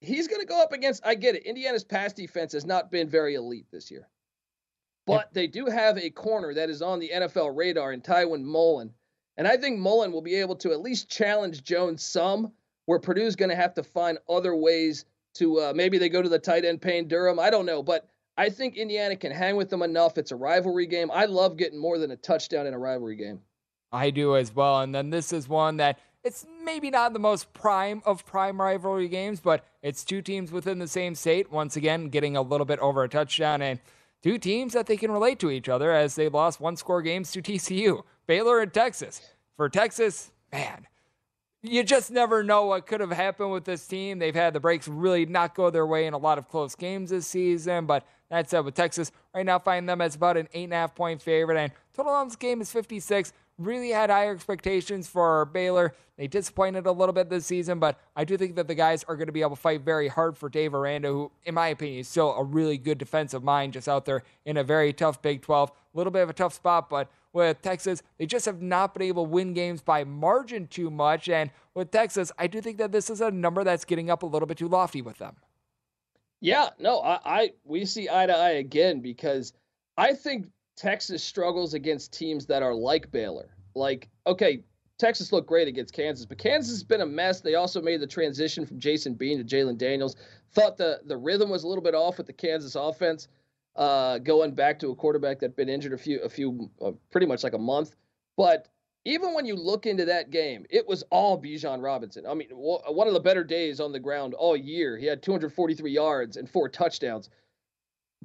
[0.00, 1.06] he's going to go up against.
[1.06, 1.44] I get it.
[1.44, 4.08] Indiana's pass defense has not been very elite this year,
[5.06, 8.92] but they do have a corner that is on the NFL radar in Tiawan Mullen
[9.36, 12.52] and I think Mullen will be able to at least challenge Jones some,
[12.86, 16.28] where Purdue's going to have to find other ways to uh, maybe they go to
[16.28, 17.40] the tight end Payne Durham.
[17.40, 20.18] I don't know, but I think Indiana can hang with them enough.
[20.18, 21.10] It's a rivalry game.
[21.12, 23.40] I love getting more than a touchdown in a rivalry game.
[23.90, 24.80] I do as well.
[24.80, 29.08] And then this is one that it's maybe not the most prime of prime rivalry
[29.08, 31.50] games, but it's two teams within the same state.
[31.50, 33.80] Once again, getting a little bit over a touchdown and
[34.24, 37.30] two teams that they can relate to each other as they lost one score games
[37.30, 38.02] to TCU.
[38.26, 39.20] Baylor and Texas.
[39.58, 40.86] For Texas, man,
[41.60, 44.18] you just never know what could have happened with this team.
[44.18, 47.10] They've had the breaks really not go their way in a lot of close games
[47.10, 47.84] this season.
[47.84, 50.76] But that said, with Texas right now, find them as about an eight and a
[50.76, 53.30] half point favorite, and total on this game is 56.
[53.58, 55.94] Really had higher expectations for Baylor.
[56.16, 59.16] They disappointed a little bit this season, but I do think that the guys are
[59.16, 62.00] going to be able to fight very hard for Dave Aranda, who, in my opinion,
[62.00, 65.42] is still a really good defensive mind just out there in a very tough Big
[65.42, 65.70] 12.
[65.70, 69.02] A little bit of a tough spot, but with Texas, they just have not been
[69.02, 71.28] able to win games by margin too much.
[71.28, 74.26] And with Texas, I do think that this is a number that's getting up a
[74.26, 75.36] little bit too lofty with them.
[76.40, 79.52] Yeah, no, I, I we see eye to eye again because
[79.96, 83.56] I think Texas struggles against teams that are like Baylor.
[83.74, 84.62] Like, okay,
[84.98, 87.40] Texas looked great against Kansas, but Kansas has been a mess.
[87.40, 90.16] They also made the transition from Jason Bean to Jalon Daniels.
[90.52, 93.28] Thought the the rhythm was a little bit off with the Kansas offense,
[93.76, 97.26] uh, going back to a quarterback that'd been injured a few a few uh, pretty
[97.26, 97.96] much like a month.
[98.36, 98.68] But
[99.04, 102.24] even when you look into that game, it was all Bijan Robinson.
[102.26, 104.96] I mean, one of the better days on the ground all year.
[104.96, 107.28] He had 243 yards and four touchdowns.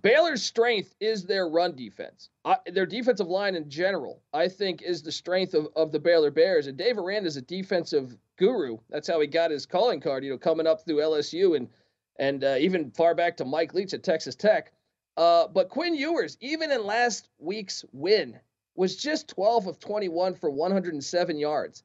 [0.01, 2.29] Baylor's strength is their run defense.
[2.45, 6.31] Uh, their defensive line in general, I think, is the strength of, of the Baylor
[6.31, 6.67] Bears.
[6.67, 8.77] And Dave Aranda is a defensive guru.
[8.89, 11.67] That's how he got his calling card, you know, coming up through LSU and
[12.17, 14.73] and uh, even far back to Mike Leach at Texas Tech.
[15.15, 18.37] Uh, but Quinn Ewers, even in last week's win,
[18.75, 21.83] was just 12 of 21 for 107 yards.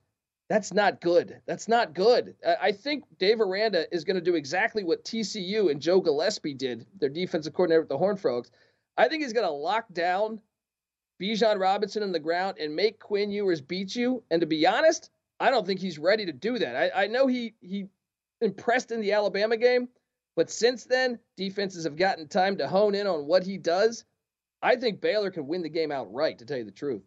[0.55, 1.41] That's not good.
[1.47, 2.37] That's not good.
[2.63, 6.87] I think Dave Aranda is going to do exactly what TCU and Joe Gillespie did,
[7.01, 8.53] their defensive coordinator with the Horned Frogs.
[8.97, 10.41] I think he's going to lock down
[11.21, 14.23] Bijan Robinson in the ground and make Quinn Ewers beat you.
[14.31, 16.77] And to be honest, I don't think he's ready to do that.
[16.77, 17.87] I, I know he he
[18.41, 19.89] impressed in the Alabama game,
[20.37, 24.05] but since then, defenses have gotten time to hone in on what he does.
[24.63, 27.03] I think Baylor could win the game outright, to tell you the truth.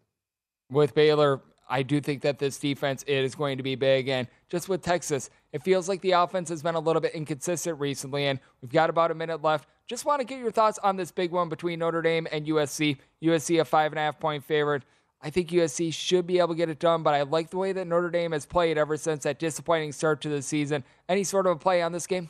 [0.69, 4.07] With Baylor, I do think that this defense is going to be big.
[4.07, 7.79] And just with Texas, it feels like the offense has been a little bit inconsistent
[7.79, 8.27] recently.
[8.27, 9.67] And we've got about a minute left.
[9.87, 12.97] Just want to get your thoughts on this big one between Notre Dame and USC.
[13.23, 14.83] USC, a five and a half point favorite.
[15.21, 17.73] I think USC should be able to get it done, but I like the way
[17.73, 20.83] that Notre Dame has played ever since that disappointing start to the season.
[21.09, 22.29] Any sort of a play on this game?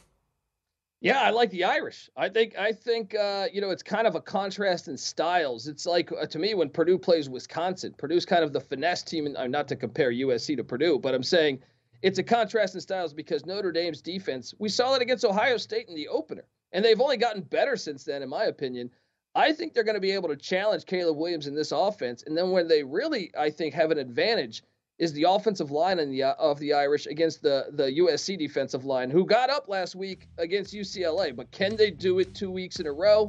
[0.99, 2.09] Yeah, I like the Irish.
[2.17, 5.67] I think I think uh, you know it's kind of a contrast in styles.
[5.67, 7.93] It's like uh, to me when Purdue plays Wisconsin.
[7.97, 11.13] Purdue's kind of the finesse team, and uh, not to compare USC to Purdue, but
[11.13, 11.59] I'm saying
[12.01, 14.55] it's a contrast in styles because Notre Dame's defense.
[14.57, 18.03] We saw that against Ohio State in the opener, and they've only gotten better since
[18.03, 18.89] then, in my opinion.
[19.35, 22.35] I think they're going to be able to challenge Caleb Williams in this offense, and
[22.35, 24.63] then when they really, I think, have an advantage
[24.99, 29.09] is the offensive line the, uh, of the Irish against the, the USC defensive line,
[29.09, 31.35] who got up last week against UCLA.
[31.35, 33.27] But can they do it two weeks in a row?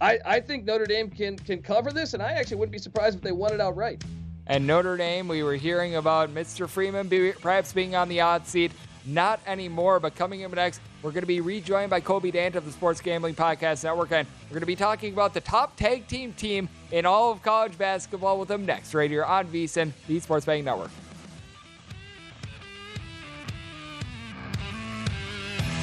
[0.00, 3.16] I, I think Notre Dame can can cover this, and I actually wouldn't be surprised
[3.16, 4.04] if they won it outright.
[4.46, 6.68] And Notre Dame, we were hearing about Mr.
[6.68, 8.72] Freeman be, perhaps being on the odd seat.
[9.08, 12.64] Not anymore, but coming up next, we're going to be rejoined by Colby Dant of
[12.64, 16.08] the Sports Gambling Podcast Network, and we're going to be talking about the top tag
[16.08, 20.18] team team in all of college basketball with them next, right here on VSIN, the
[20.18, 20.90] Sports Betting Network.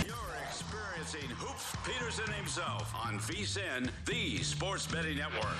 [0.05, 5.55] You're experiencing Hoops Peterson himself on VSIN, the Sports Betting Network.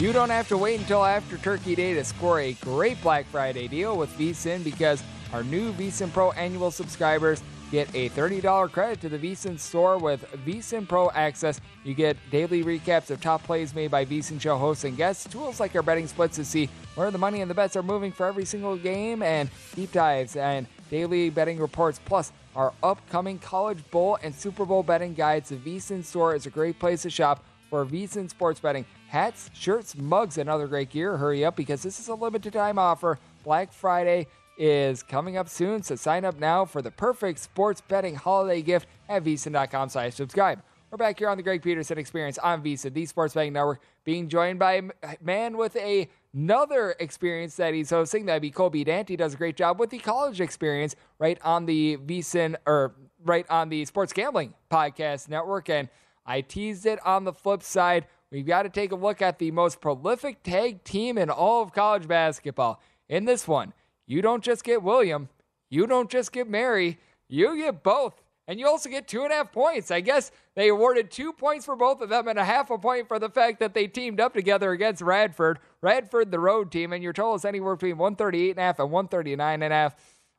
[0.00, 3.66] You don't have to wait until after Turkey Day to score a great Black Friday
[3.66, 9.08] deal with VSIN because our new VSIN Pro annual subscribers get a $30 credit to
[9.08, 11.60] the VSIN store with VSIN Pro Access.
[11.82, 15.58] You get daily recaps of top plays made by VSIN show hosts and guests, tools
[15.58, 18.24] like our betting splits to see where the money and the bets are moving for
[18.24, 24.16] every single game, and deep dives and daily betting reports, plus our upcoming College Bowl
[24.22, 25.48] and Super Bowl betting guides.
[25.48, 29.96] The VSIN store is a great place to shop for VSIN sports betting hats, shirts,
[29.96, 31.16] mugs, and other great gear.
[31.16, 33.18] Hurry up because this is a limited time offer.
[33.42, 34.26] Black Friday
[34.58, 38.86] is coming up soon, so sign up now for the perfect sports betting holiday gift
[39.08, 40.62] at vsin.com slash subscribe.
[40.90, 44.28] We're back here on the Greg Peterson Experience on VSIN, the Sports Betting Network, being
[44.28, 48.24] joined by a man with a, another experience that he's hosting.
[48.24, 49.10] That'd be Colby Dant.
[49.10, 53.44] He does a great job with the college experience right on the VSIN or right
[53.50, 55.68] on the Sports Gambling Podcast Network.
[55.68, 55.90] And
[56.24, 58.06] I teased it on the flip side.
[58.30, 61.72] We've got to take a look at the most prolific tag team in all of
[61.72, 62.80] college basketball.
[63.08, 63.72] In this one,
[64.06, 65.28] you don't just get William,
[65.70, 68.22] you don't just get Mary, you get both.
[68.46, 69.90] And you also get two and a half points.
[69.90, 73.06] I guess they awarded two points for both of them and a half a point
[73.06, 75.58] for the fact that they teamed up together against Radford.
[75.82, 78.90] Radford, the road team, and your total is anywhere between 138 and a half and
[78.90, 79.96] 139 and a half.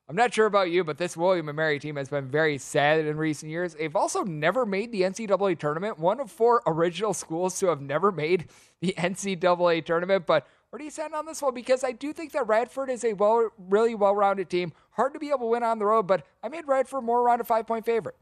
[0.10, 3.06] I'm not sure about you, but this William and Mary team has been very sad
[3.06, 3.76] in recent years.
[3.76, 6.00] They've also never made the NCAA tournament.
[6.00, 8.48] One of four original schools to have never made
[8.82, 10.26] the NCAA tournament.
[10.26, 11.54] But where do you stand on this one?
[11.54, 14.74] Because I do think that Radford is a well, really well-rounded team.
[14.93, 17.41] Hard to be able to win on the road, but I made Radford more around
[17.41, 18.15] a five-point favorite.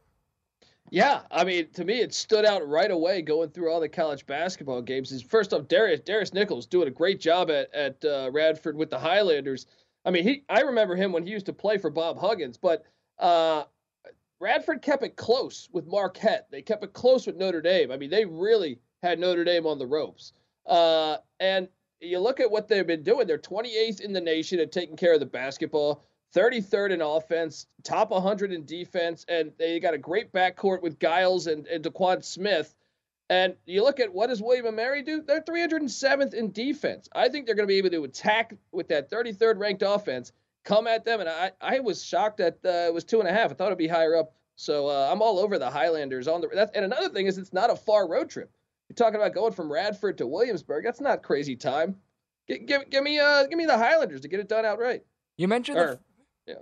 [0.89, 4.25] Yeah, I mean, to me, it stood out right away going through all the college
[4.25, 5.13] basketball games.
[5.13, 8.89] Is first off, Darris Darris Nichols doing a great job at at uh, Radford with
[8.89, 9.67] the Highlanders.
[10.07, 12.85] I mean, he I remember him when he used to play for Bob Huggins, but
[13.19, 13.65] uh,
[14.39, 16.47] Radford kept it close with Marquette.
[16.49, 17.91] They kept it close with Notre Dame.
[17.91, 20.31] I mean, they really had Notre Dame on the ropes.
[20.65, 21.67] Uh, and
[21.99, 23.27] you look at what they've been doing.
[23.27, 26.05] They're 28th in the nation at taking care of the basketball.
[26.33, 31.47] 33rd in offense, top 100 in defense, and they got a great backcourt with Giles
[31.47, 32.75] and, and Daquan Smith.
[33.29, 35.21] And you look at what does William and Mary do?
[35.21, 37.09] They're 307th in defense.
[37.13, 40.31] I think they're going to be able to attack with that 33rd ranked offense,
[40.63, 41.19] come at them.
[41.19, 43.51] And I, I was shocked that uh, it was two and a half.
[43.51, 44.33] I thought it'd be higher up.
[44.55, 46.49] So uh, I'm all over the Highlanders on the.
[46.53, 48.51] That's, and another thing is it's not a far road trip.
[48.89, 50.83] You're talking about going from Radford to Williamsburg.
[50.83, 51.97] That's not crazy time.
[52.47, 55.03] Give, give, give me uh give me the Highlanders to get it done outright.
[55.37, 55.99] You mentioned or,
[56.47, 56.59] the, yeah.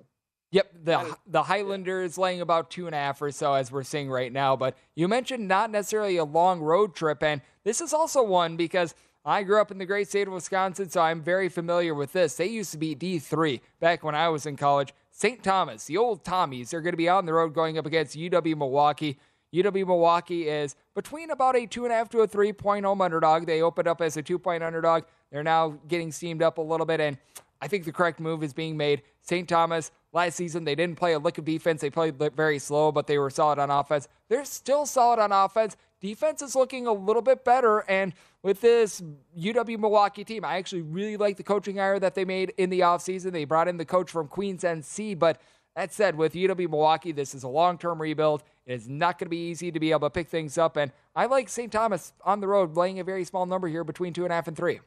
[0.56, 3.84] Yep, the the Highlander is laying about two and a half or so as we're
[3.84, 4.56] seeing right now.
[4.56, 8.96] But you mentioned not necessarily a long road trip, and this is also one because
[9.26, 12.36] I grew up in the great state of Wisconsin, so I'm very familiar with this.
[12.36, 14.94] They used to be D3 back when I was in college.
[15.12, 15.44] St.
[15.44, 18.56] Thomas, the old Tommies, they're going to be on the road going up against UW
[18.56, 19.20] Milwaukee.
[19.54, 23.02] UW Milwaukee is between about a two and a half to a three point home
[23.02, 23.46] underdog.
[23.46, 25.04] They opened up as a two point underdog.
[25.34, 27.18] They're now getting steamed up a little bit, and
[27.66, 29.02] I think the correct move is being made.
[29.24, 29.50] St.
[29.50, 31.82] Thomas, last season, they didn't play a lick of defense.
[31.82, 34.08] They played very slow, but they were solid on offense.
[34.30, 35.76] They're still solid on offense.
[36.00, 39.02] Defense is looking a little bit better, and with this
[39.36, 42.82] UW Milwaukee team, I actually really like the coaching hire that they made in the
[42.82, 43.32] offseason.
[43.32, 45.42] They brought in the coach from Queens NC, but
[45.76, 48.44] that said, with UW Milwaukee, this is a long term rebuild.
[48.68, 50.78] It is not going to be easy to be able to pick things up.
[50.78, 51.72] And I like St.
[51.72, 54.48] Thomas on the road, laying a very small number here between two and a half
[54.48, 54.82] and three.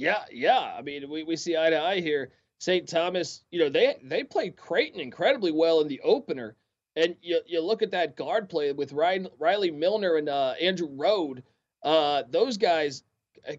[0.00, 0.60] Yeah, yeah.
[0.60, 2.30] I mean, we, we see eye to eye here.
[2.58, 2.88] St.
[2.88, 6.56] Thomas, you know, they they played Creighton incredibly well in the opener.
[6.96, 10.88] And you, you look at that guard play with Ryan, Riley Miller and uh, Andrew
[10.88, 11.42] Rohde.
[11.82, 13.02] Uh, those guys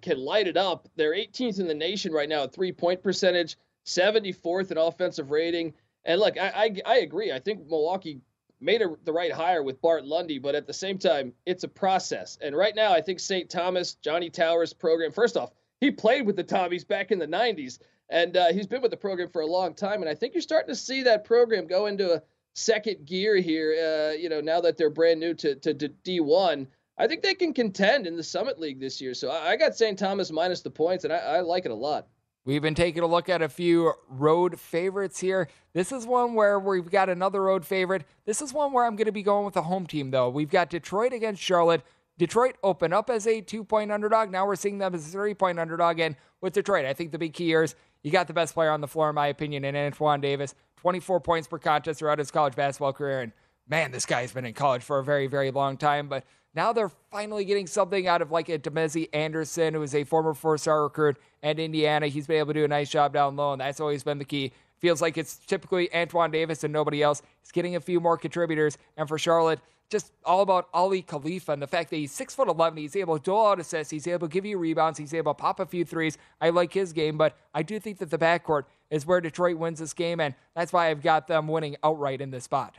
[0.02, 0.90] can light it up.
[0.96, 5.76] They're 18th in the nation right now at three point percentage, 74th in offensive rating.
[6.06, 7.32] And look, I, I, I agree.
[7.32, 8.20] I think Milwaukee
[8.60, 11.68] made a, the right hire with Bart Lundy, but at the same time, it's a
[11.68, 12.40] process.
[12.42, 13.48] And right now, I think St.
[13.48, 15.52] Thomas, Johnny Tauer's program, first off,
[15.82, 18.98] he played with the Tommies back in the 90s, and uh, he's been with the
[18.98, 20.02] program for a long time.
[20.02, 22.22] And I think you're starting to see that program go into a
[22.54, 26.68] second gear here, uh, you know, now that they're brand new to, to, to, D1.
[26.98, 29.14] I think they can contend in the Summit League this year.
[29.14, 29.98] So I, I got St.
[29.98, 32.08] Thomas minus the points, and I, I like it a lot.
[32.44, 35.48] We've been taking a look at a few road favorites here.
[35.74, 38.04] This is one where we've got another road favorite.
[38.26, 40.30] This is one where I'm going to be going with the home team, though.
[40.30, 41.84] We've got Detroit against Charlotte.
[42.22, 44.30] Detroit opened up as a two point underdog.
[44.30, 45.98] Now we're seeing them as a three point underdog.
[45.98, 48.70] And with Detroit, I think the big key here is you got the best player
[48.70, 50.54] on the floor, in my opinion, in Antoine Davis.
[50.82, 53.22] 24 points per contest throughout his college basketball career.
[53.22, 53.32] And
[53.68, 56.10] man, this guy's been in college for a very, very long time.
[56.10, 60.04] But now they're finally getting something out of like a Damezi Anderson, who is a
[60.04, 62.06] former four-star recruit at Indiana.
[62.06, 64.26] He's been able to do a nice job down low, and that's always been the
[64.26, 64.54] key.
[64.78, 67.24] Feels like it's typically Antoine Davis and nobody else.
[67.42, 69.60] He's getting a few more contributors, and for Charlotte,
[69.92, 72.78] just all about Aly Khalifa and the fact that he's six foot eleven.
[72.78, 73.92] He's able to dole out assists.
[73.92, 74.98] He's able to give you rebounds.
[74.98, 76.18] He's able to pop a few threes.
[76.40, 79.80] I like his game, but I do think that the backcourt is where Detroit wins
[79.80, 82.78] this game, and that's why I've got them winning outright in this spot.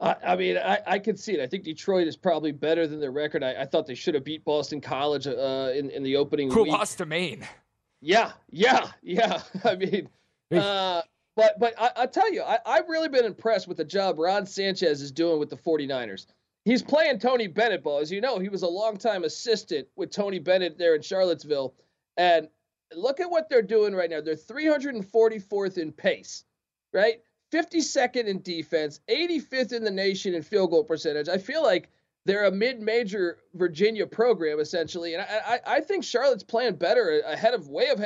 [0.00, 1.40] I, I mean, I, I could see it.
[1.40, 3.44] I think Detroit is probably better than their record.
[3.44, 6.64] I, I thought they should have beat Boston College uh, in in the opening Who
[6.64, 6.72] week.
[6.72, 7.46] lost to Maine?
[8.00, 9.42] Yeah, yeah, yeah.
[9.64, 10.08] I mean,
[10.52, 11.02] uh,
[11.40, 14.44] but but I, I tell you, I, I've really been impressed with the job Ron
[14.44, 16.26] Sanchez is doing with the 49ers.
[16.66, 18.00] He's playing Tony Bennett ball.
[18.00, 21.74] As you know, he was a longtime assistant with Tony Bennett there in Charlottesville.
[22.18, 22.48] And
[22.94, 24.20] look at what they're doing right now.
[24.20, 26.44] They're 344th in pace,
[26.92, 27.22] right?
[27.52, 31.30] 52nd in defense, 85th in the nation in field goal percentage.
[31.30, 31.88] I feel like
[32.26, 37.54] they're a mid-major Virginia program essentially, and I, I, I think Charlotte's playing better ahead
[37.54, 37.98] of way of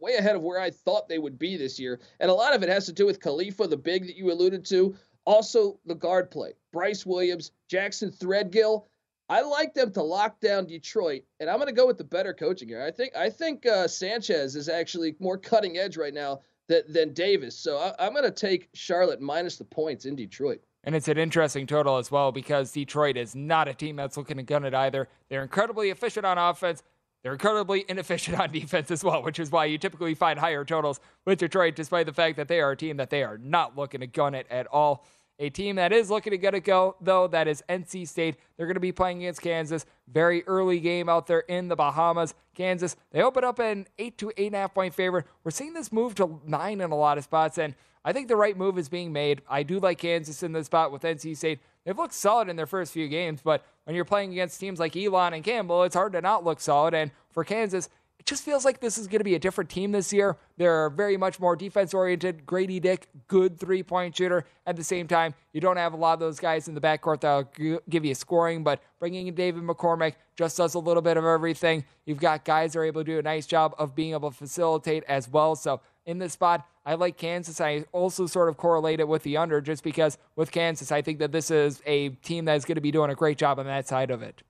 [0.00, 2.00] way ahead of where I thought they would be this year.
[2.20, 4.64] And a lot of it has to do with Khalifa, the big that you alluded
[4.66, 8.84] to, also the guard play, Brice Williams, Jackson Threadgill.
[9.28, 12.32] I like them to lock down Detroit, and I'm going to go with the better
[12.32, 12.82] coaching here.
[12.82, 17.12] I think I think uh, Sanchez is actually more cutting edge right now than, than
[17.12, 17.58] Davis.
[17.58, 20.60] So I, I'm going to take Charlotte minus the points in Detroit.
[20.84, 24.36] And it's an interesting total as well because Detroit is not a team that's looking
[24.36, 25.08] to gun it either.
[25.28, 26.84] They're incredibly efficient on offense.
[27.26, 31.00] They're incredibly inefficient on defense as well, which is why you typically find higher totals
[31.24, 33.98] with Detroit, despite the fact that they are a team that they are not looking
[33.98, 35.04] to gun it at all.
[35.40, 38.36] A team that is looking to get it go, though, that is NC State.
[38.56, 39.86] They're going to be playing against Kansas.
[40.06, 42.32] Very early game out there in the Bahamas.
[42.54, 45.26] Kansas, they open up an 8 to 8.5 point favorite.
[45.42, 47.74] We're seeing this move to 9 in a lot of spots, and
[48.04, 49.42] I think the right move is being made.
[49.50, 51.58] I do like Kansas in this spot with NC State.
[51.86, 54.96] They've looked solid in their first few games, but when you're playing against teams like
[54.96, 56.94] Elon and Campbell, it's hard to not look solid.
[56.94, 59.92] And for Kansas, it just feels like this is going to be a different team
[59.92, 60.36] this year.
[60.56, 62.44] They're very much more defense oriented.
[62.44, 64.44] Grady Dick, good three point shooter.
[64.66, 67.20] At the same time, you don't have a lot of those guys in the backcourt
[67.20, 71.24] that'll give you scoring, but bringing in David McCormick just does a little bit of
[71.24, 71.84] everything.
[72.04, 74.36] You've got guys that are able to do a nice job of being able to
[74.36, 75.54] facilitate as well.
[75.54, 77.60] So in this spot, I like Kansas.
[77.60, 81.18] I also sort of correlate it with the under just because with Kansas, I think
[81.18, 83.66] that this is a team that is going to be doing a great job on
[83.66, 84.42] that side of it.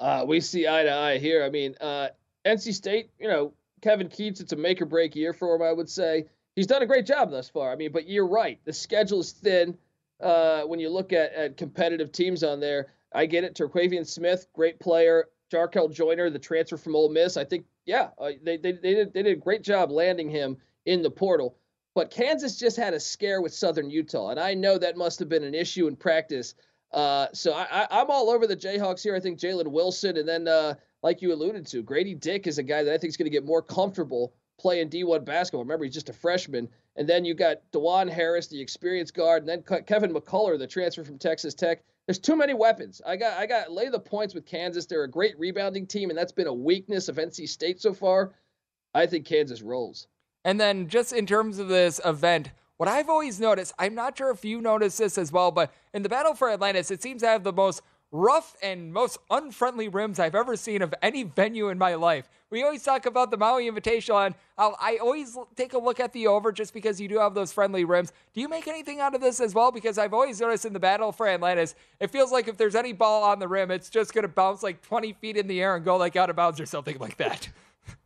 [0.00, 1.44] Uh, we see eye to eye here.
[1.44, 2.08] I mean, uh,
[2.46, 5.72] NC State, you know, Kevin Keatts, it's a make or break year for him, I
[5.72, 6.24] would say.
[6.56, 7.70] He's done a great job thus far.
[7.70, 8.58] I mean, but you're right.
[8.64, 9.76] The schedule is thin
[10.20, 12.92] uh, when you look at, at competitive teams on there.
[13.12, 13.54] I get it.
[13.54, 15.28] Terquavion Smith, great player.
[15.50, 17.36] Jarkel Joiner, the transfer from Ole Miss.
[17.36, 20.56] I think, yeah, uh, they, they, they, did, they did a great job landing him
[20.86, 21.56] in the portal.
[21.94, 25.28] But Kansas just had a scare with Southern Utah, and I know that must have
[25.28, 26.54] been an issue in practice.
[26.92, 29.14] Uh, so I, am all over the Jayhawks here.
[29.14, 32.62] I think Jalen Wilson, and then uh, like you alluded to, Grady Dick is a
[32.62, 35.62] guy that I think is going to get more comfortable playing D1 basketball.
[35.62, 36.68] Remember, he's just a freshman.
[36.96, 41.04] And then you got Dajuan Harris, the experienced guard, and then Kevin McCullar, the transfer
[41.04, 41.82] from Texas Tech.
[42.10, 43.00] There's too many weapons.
[43.06, 44.84] I got I got lay the points with Kansas.
[44.84, 48.32] They're a great rebounding team, and that's been a weakness of NC State so far.
[48.94, 50.08] I think Kansas rolls.
[50.44, 54.32] And then just in terms of this event, what I've always noticed, I'm not sure
[54.32, 57.28] if you noticed this as well, but in the battle for Atlantis, it seems to
[57.28, 57.80] have the most
[58.12, 62.28] rough and most unfriendly rims I've ever seen of any venue in my life.
[62.50, 66.12] We always talk about the Maui Invitational, and I'll, i always take a look at
[66.12, 68.12] the over just because you do have those friendly rims.
[68.34, 69.70] Do you make anything out of this as well?
[69.70, 72.92] Because I've always noticed in the battle for Atlantis, it feels like if there's any
[72.92, 75.76] ball on the rim, it's just going to bounce like 20 feet in the air
[75.76, 77.48] and go like out of bounds or something like that.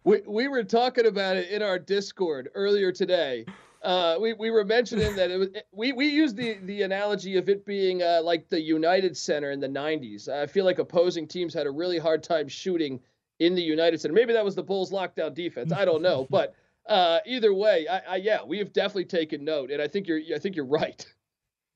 [0.05, 3.47] We, we were talking about it in our Discord earlier today.
[3.85, 7.51] Uh, we, we were mentioning that it was we, we used the, the analogy of
[7.51, 10.27] it being uh, like the United Center in the 90s.
[10.27, 12.99] I feel like opposing teams had a really hard time shooting
[13.41, 14.15] in the United Center.
[14.15, 15.71] Maybe that was the Bulls' lockdown defense.
[15.71, 16.55] I don't know, but
[16.87, 20.21] uh, either way, I, I, yeah, we have definitely taken note, and I think you're
[20.35, 21.05] I think you're right.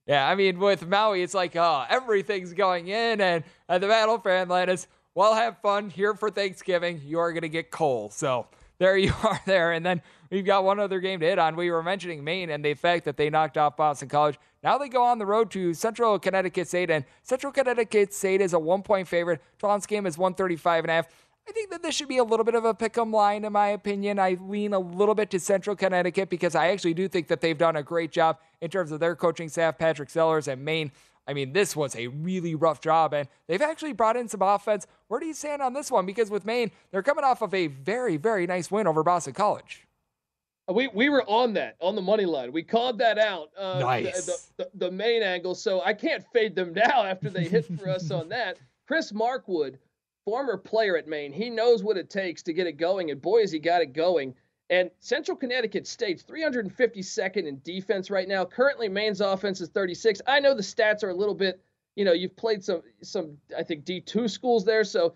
[0.07, 4.31] Yeah, I mean with Maui, it's like oh everything's going in, and the Battle for
[4.31, 7.03] Atlantis, well, have fun here for Thanksgiving.
[7.05, 8.47] You are gonna get coal, so
[8.79, 11.57] there you are there, and then We've got one other game to hit on.
[11.57, 14.39] We were mentioning Maine and the fact that they knocked off Boston College.
[14.63, 18.53] Now they go on the road to Central Connecticut State, and Central Connecticut State is
[18.53, 19.41] a one point favorite.
[19.59, 21.07] Toronto's game is 135 and a half.
[21.49, 23.53] I think that this should be a little bit of a pick 'em line, in
[23.55, 24.19] my opinion.
[24.19, 27.57] I lean a little bit to Central Connecticut because I actually do think that they've
[27.57, 30.93] done a great job in terms of their coaching staff, Patrick Sellers and Maine.
[31.29, 34.87] I mean, this was a really rough job, and they've actually brought in some offense.
[35.09, 36.07] Where do you stand on this one?
[36.07, 39.87] Because with Maine, they're coming off of a very, very nice win over Boston College.
[40.71, 42.53] We we were on that on the money line.
[42.53, 43.51] We called that out.
[43.57, 44.27] Uh, nice.
[44.27, 45.55] The, the, the, main angle.
[45.55, 48.59] So I can't fade them now after they hit for us on that.
[48.87, 49.77] Chris Markwood,
[50.25, 53.41] former player at Maine, he knows what it takes to get it going, and boy,
[53.41, 54.35] has he got it going.
[54.71, 58.45] And Central Connecticut State's 352nd in defense right now.
[58.45, 60.21] Currently, Maine's offense is 36.
[60.27, 61.63] I know the stats are a little bit,
[61.97, 65.15] you know, you've played some some I think D2 schools there, so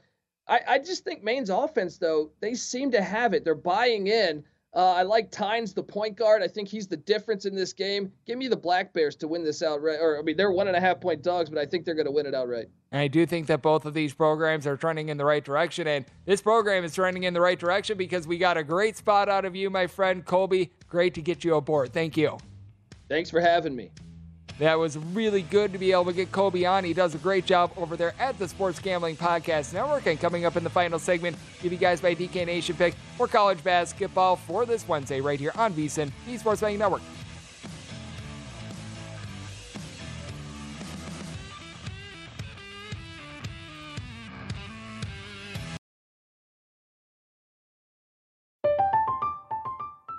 [0.49, 3.45] I, I just think Maine's offense though they seem to have it.
[3.45, 4.45] They're buying in.
[4.75, 6.43] Uh, I like Tynes, the point guard.
[6.43, 8.11] I think he's the difference in this game.
[8.27, 9.99] Give me the Black Bears to win this outright.
[10.01, 12.07] Or I mean, they're one and a half point dogs, but I think they're going
[12.07, 12.69] to win it outright.
[12.91, 15.87] And I do think that both of these programs are trending in the right direction,
[15.87, 19.29] and this program is trending in the right direction because we got a great spot
[19.29, 20.73] out of you, my friend Colby.
[20.89, 21.93] Great to get you aboard.
[21.93, 22.39] Thank you.
[23.09, 23.91] Thanks for having me.
[24.63, 26.85] That was really good to be able to get Colby on.
[26.85, 30.07] He does a great job over there at the Sports Gambling Podcast Network.
[30.07, 33.27] And coming up in the final segment, give you guys my DK Nation pick for
[33.27, 37.03] college basketball for this Wednesday right here on VSIN, the Sports Betting Network.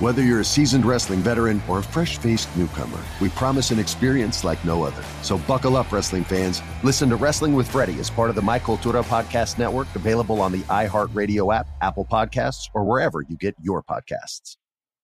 [0.00, 4.44] Whether you're a seasoned wrestling veteran or a fresh faced newcomer, we promise an experience
[4.44, 5.04] like no other.
[5.20, 6.62] So buckle up, wrestling fans.
[6.82, 10.52] Listen to Wrestling with Freddie as part of the My Cultura Podcast Network, available on
[10.52, 14.56] the iHeartRadio app, Apple Podcasts, or wherever you get your podcasts.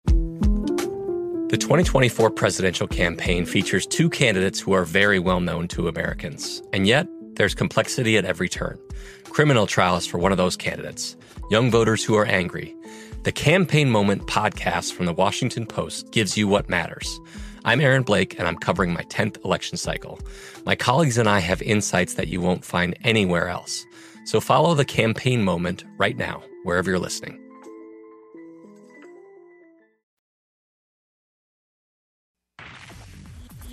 [0.05, 6.61] The 2024 presidential campaign features two candidates who are very well known to Americans.
[6.71, 8.77] And yet, there's complexity at every turn.
[9.23, 11.15] Criminal trials for one of those candidates,
[11.49, 12.75] young voters who are angry
[13.23, 17.21] the Campaign Moment podcast from the Washington Post gives you what matters.
[17.63, 20.19] I'm Aaron Blake, and I'm covering my 10th election cycle.
[20.65, 23.85] My colleagues and I have insights that you won't find anywhere else.
[24.25, 27.39] So follow the Campaign Moment right now, wherever you're listening.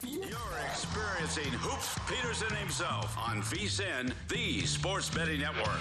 [0.05, 5.81] You're experiencing Hoops Peterson himself on VSIN, the Sports Betting Network.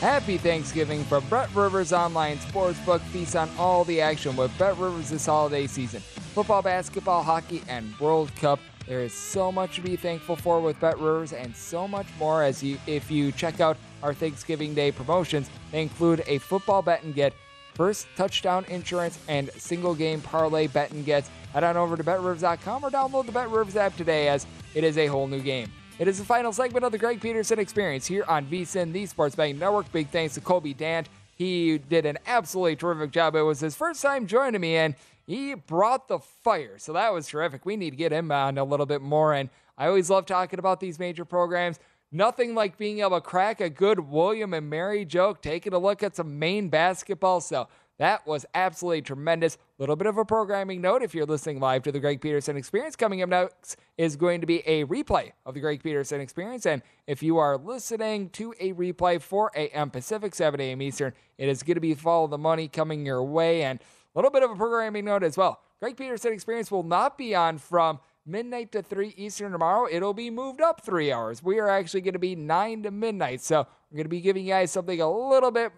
[0.00, 3.00] Happy Thanksgiving from Bet Rivers Online Sportsbook.
[3.00, 6.00] Feast on all the action with Bet Rivers this holiday season.
[6.34, 8.60] Football, basketball, hockey, and World Cup.
[8.86, 12.42] There is so much to be thankful for with Bet Rivers and so much more
[12.42, 15.48] as you if you check out our Thanksgiving Day promotions.
[15.72, 17.32] They include a football bet and get
[17.72, 21.30] first touchdown insurance and single game parlay bet and gets.
[21.54, 24.98] Head on over to betrivers.com or download the Bet Rivers app today as it is
[24.98, 25.72] a whole new game.
[25.98, 29.34] It is the final segment of the Greg Peterson Experience here on VSIN, the Sports
[29.34, 29.90] Betting Network.
[29.92, 31.08] Big thanks to Colby Dant.
[31.36, 33.34] He did an absolutely terrific job.
[33.34, 34.94] It was his first time joining me, and
[35.26, 36.76] he brought the fire.
[36.76, 37.64] So that was terrific.
[37.64, 39.32] We need to get him on a little bit more.
[39.32, 41.78] And I always love talking about these major programs.
[42.12, 46.02] Nothing like being able to crack a good William and Mary joke, taking a look
[46.02, 47.40] at some main basketball.
[47.40, 47.68] So
[47.98, 49.56] that was absolutely tremendous.
[49.78, 52.94] Little bit of a programming note if you're listening live to the Greg Peterson Experience.
[52.94, 56.66] Coming up next is going to be a replay of the Greg Peterson Experience.
[56.66, 59.90] And if you are listening to a replay 4 a.m.
[59.90, 60.82] Pacific, 7 a.m.
[60.82, 63.62] Eastern, it is going to be Follow the Money coming your way.
[63.62, 65.60] And a little bit of a programming note as well.
[65.80, 69.88] Greg Peterson Experience will not be on from midnight to 3 Eastern tomorrow.
[69.90, 71.42] It'll be moved up three hours.
[71.42, 73.40] We are actually going to be 9 to midnight.
[73.40, 75.72] So we're going to be giving you guys something a little bit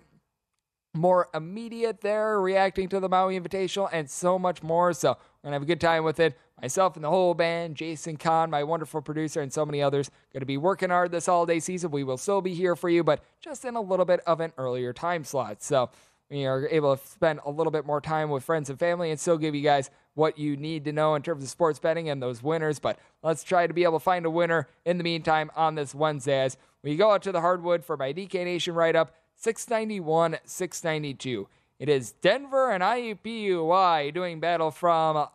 [0.94, 4.92] more immediate there, reacting to the Maui Invitational, and so much more.
[4.92, 6.36] So we're gonna have a good time with it.
[6.60, 10.44] Myself and the whole band, Jason Kahn, my wonderful producer, and so many others, to
[10.44, 11.90] be working hard this holiday season.
[11.90, 14.52] We will still be here for you, but just in a little bit of an
[14.58, 15.62] earlier time slot.
[15.62, 15.90] So
[16.30, 19.20] we are able to spend a little bit more time with friends and family and
[19.20, 22.20] still give you guys what you need to know in terms of sports betting and
[22.20, 22.80] those winners.
[22.80, 25.94] But let's try to be able to find a winner in the meantime on this
[25.94, 29.14] Wednesday as we go out to the hardwood for my DK Nation write up.
[29.40, 31.48] 691 692.
[31.78, 35.28] It is Denver and IUPUI doing battle from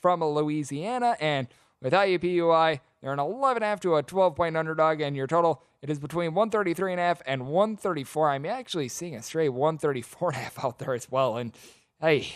[0.00, 1.46] from Louisiana, and
[1.82, 5.98] with IUPUI, they're an 11.5 to a 12 point underdog, and your total it is
[5.98, 8.30] between 133.5 and a half and 134.
[8.30, 11.52] I'm actually seeing a straight 134.5 out there as well, and
[12.00, 12.32] hey.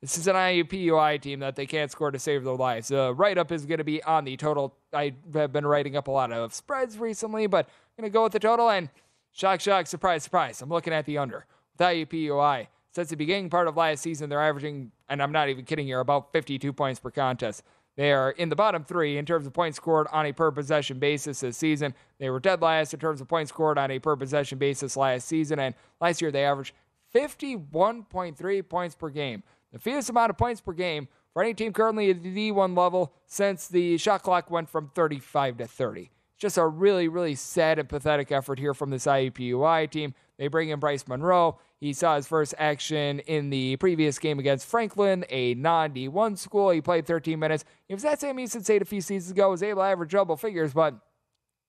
[0.00, 2.92] This is an IUPUI team that they can't score to save their lives.
[2.92, 4.76] Uh, write up is going to be on the total.
[4.92, 7.66] I have been writing up a lot of spreads recently, but
[7.96, 8.68] I'm going to go with the total.
[8.68, 8.90] And
[9.34, 10.62] Shock, shock, surprise, surprise.
[10.62, 11.44] I'm looking at the under.
[11.72, 15.64] With IUPUI, since the beginning part of last season, they're averaging, and I'm not even
[15.64, 17.64] kidding you, about 52 points per contest.
[17.96, 21.00] They are in the bottom three in terms of points scored on a per possession
[21.00, 21.94] basis this season.
[22.20, 25.26] They were dead last in terms of points scored on a per possession basis last
[25.26, 26.72] season, and last year they averaged
[27.12, 29.42] 51.3 points per game.
[29.72, 33.12] The fewest amount of points per game for any team currently at the D1 level
[33.26, 36.10] since the shot clock went from 35 to 30.
[36.38, 40.14] Just a really, really sad and pathetic effort here from this IUPUI team.
[40.38, 41.58] They bring in Bryce Monroe.
[41.80, 46.70] He saw his first action in the previous game against Franklin, a non D1 school.
[46.70, 47.64] He played 13 minutes.
[47.88, 50.36] He was at Sam Houston State a few seasons ago, was able to average double
[50.36, 50.94] figures, but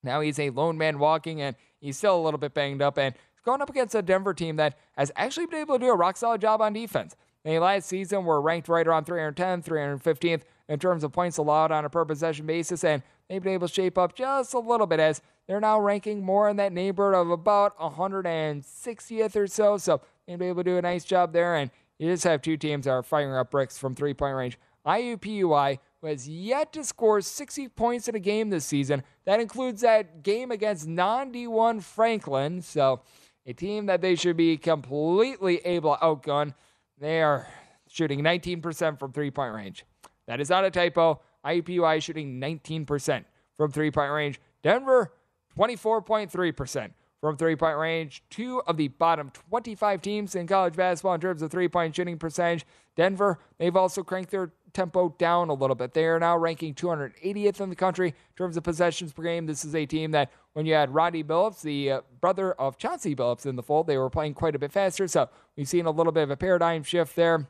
[0.03, 2.97] now he's a lone man walking, and he's still a little bit banged up.
[2.97, 3.13] And
[3.43, 6.17] going up against a Denver team that has actually been able to do a rock
[6.17, 7.15] solid job on defense.
[7.43, 11.85] They last season were ranked right around 310, 315th in terms of points allowed on
[11.85, 14.99] a per possession basis, and they've been able to shape up just a little bit
[14.99, 19.77] as they're now ranking more in that neighborhood of about 160th or so.
[19.77, 21.69] So they've been able to do a nice job there, and
[21.99, 24.57] you just have two teams that are firing up bricks from three point range.
[24.85, 29.03] IUPUI, who has yet to score 60 points in a game this season.
[29.25, 32.61] That includes that game against non D1 Franklin.
[32.61, 33.01] So,
[33.47, 36.53] a team that they should be completely able to outgun.
[36.99, 37.47] They are
[37.89, 39.85] shooting 19% from three point range.
[40.27, 41.21] That is not a typo.
[41.45, 43.25] IUPUI shooting 19%
[43.55, 44.39] from three point range.
[44.63, 45.13] Denver,
[45.57, 46.91] 24.3%
[47.21, 48.23] from three point range.
[48.29, 52.17] Two of the bottom 25 teams in college basketball in terms of three point shooting
[52.17, 52.65] percentage.
[52.95, 55.93] Denver, they've also cranked their tempo down a little bit.
[55.93, 59.45] They are now ranking 280th in the country in terms of possessions per game.
[59.45, 63.15] This is a team that, when you had Rodney Billups, the uh, brother of Chauncey
[63.15, 65.07] Billups, in the fold, they were playing quite a bit faster.
[65.07, 67.47] So we've seen a little bit of a paradigm shift there.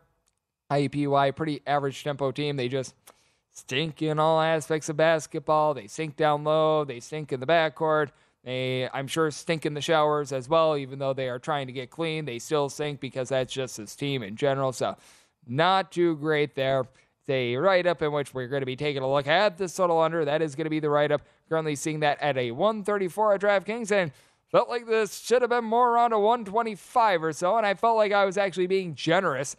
[0.72, 2.56] IUPUI, pretty average tempo team.
[2.56, 2.96] They just
[3.56, 5.74] stink in all aspects of basketball.
[5.74, 6.84] They sink down low.
[6.84, 8.10] They stink in the backcourt.
[8.44, 10.78] They, I'm sure, stink in the showers as well.
[10.78, 13.96] Even though they are trying to get clean, they still stink because that's just this
[13.96, 14.72] team in general.
[14.72, 14.96] So,
[15.48, 16.86] not too great there.
[17.28, 20.00] A write up in which we're going to be taking a look at the total
[20.00, 20.26] under.
[20.26, 21.22] That is going to be the write up.
[21.50, 24.12] Currently seeing that at a 134 at DraftKings and
[24.52, 27.58] felt like this should have been more around a 125 or so.
[27.58, 29.56] And I felt like I was actually being generous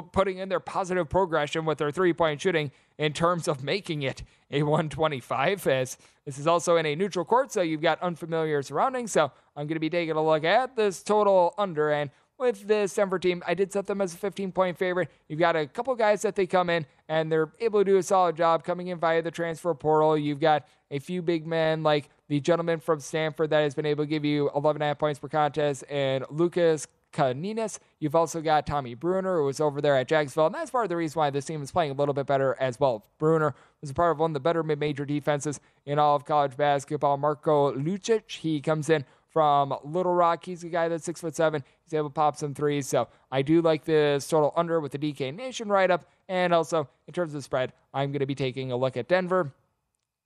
[0.00, 4.22] putting in their positive progression with their three point shooting in terms of making it
[4.50, 5.66] a 125.
[5.66, 9.12] As this is also in a neutral court, so you've got unfamiliar surroundings.
[9.12, 11.90] So I'm going to be taking a look at this total under.
[11.90, 15.10] And with this Denver team, I did set them as a 15 point favorite.
[15.28, 18.02] You've got a couple guys that they come in and they're able to do a
[18.02, 20.16] solid job coming in via the transfer portal.
[20.16, 24.04] You've got a few big men like the gentleman from Stanford that has been able
[24.04, 27.78] to give you 11.5 points per contest and Lucas Kisunas.
[27.98, 30.88] You've also got Tommy Bruner, who was over there at Jacksonville, and that's part of
[30.88, 33.04] the reason why this team is playing a little bit better as well.
[33.18, 36.56] Bruner was a part of one of the better mid-major defenses in all of college
[36.56, 37.16] basketball.
[37.16, 40.44] Marco Lucic, he comes in from Little Rock.
[40.44, 41.64] He's a guy that's six foot seven.
[41.84, 42.86] He's able to pop some threes.
[42.86, 46.06] So I do like this total under with the DK Nation write up.
[46.28, 49.08] And also in terms of the spread, I'm going to be taking a look at
[49.08, 49.52] Denver.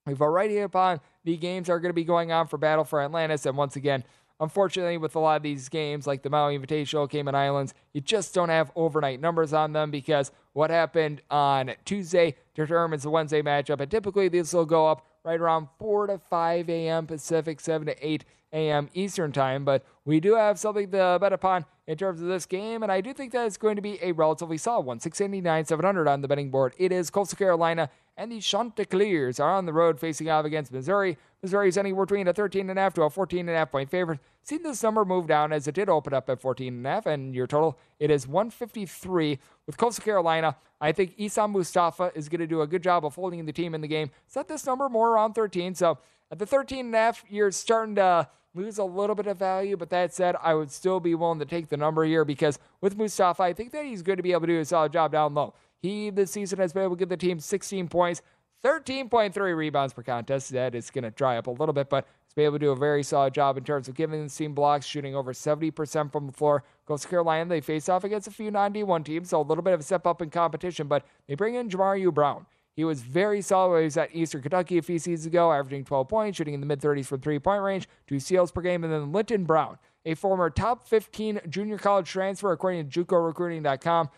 [0.07, 3.47] We've already upon the games are going to be going on for Battle for Atlantis.
[3.47, 4.05] And once again,
[4.39, 8.35] Unfortunately, with a lot of these games, like the Maui Invitational, Cayman Islands, you just
[8.35, 13.81] don't have overnight numbers on them because what happened on Tuesday determines the Wednesday matchup.
[13.81, 17.07] And typically, these will go up right around 4 to 5 a.m.
[17.07, 18.89] Pacific, 7 to 8 a.m.
[18.95, 19.65] Eastern Time.
[19.65, 23.01] But we do have something to bet upon in terms of this game, and I
[23.01, 25.01] do think that it's going to be a relatively solid one.
[25.01, 26.75] 689, 700 on the betting board.
[26.79, 31.19] It is Coastal Carolina and the Chanticleers are on the road facing off against Missouri.
[31.43, 34.21] Missouri is anywhere between a 13.5 to a 14.5 point favorite.
[34.43, 37.07] Seen this number move down as it did open up at 14.5, and a half.
[37.07, 40.57] And your total it is 153 with Coastal Carolina.
[40.81, 43.75] I think Essam Mustafa is going to do a good job of holding the team
[43.75, 44.11] in the game.
[44.27, 45.75] Set this number more around 13.
[45.75, 45.99] So
[46.31, 49.77] at the 13.5, you're starting to lose a little bit of value.
[49.77, 52.97] But that said, I would still be willing to take the number here because with
[52.97, 55.35] Mustafa, I think that he's going to be able to do a solid job down
[55.35, 55.55] low.
[55.83, 58.23] He this season has been able to give the team 16 points,
[58.65, 60.51] 13.3 rebounds per contest.
[60.51, 62.71] That is going to dry up a little bit, but he's been able to do
[62.71, 66.27] a very solid job in terms of giving the team blocks, shooting over 70% from
[66.27, 66.65] the floor.
[66.89, 67.49] To Carolina.
[67.49, 69.83] They face off against a few non D1 teams, so a little bit of a
[69.83, 72.47] step up in competition, but they bring in Jomaru Brown.
[72.77, 75.85] He was very solid when he was at Eastern Kentucky a few seasons ago, averaging
[75.85, 78.85] 12 points, shooting in the mid 30s from three point range, two steals per game.
[78.85, 84.11] And then Linton Brown, a former top 15 junior college transfer, according to JUCORecruiting.com,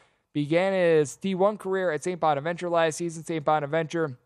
[0.42, 2.20] began his D1 career at St.
[2.20, 3.24] Bonaventure last season.
[3.24, 3.44] St.
[3.44, 4.16] Bonaventure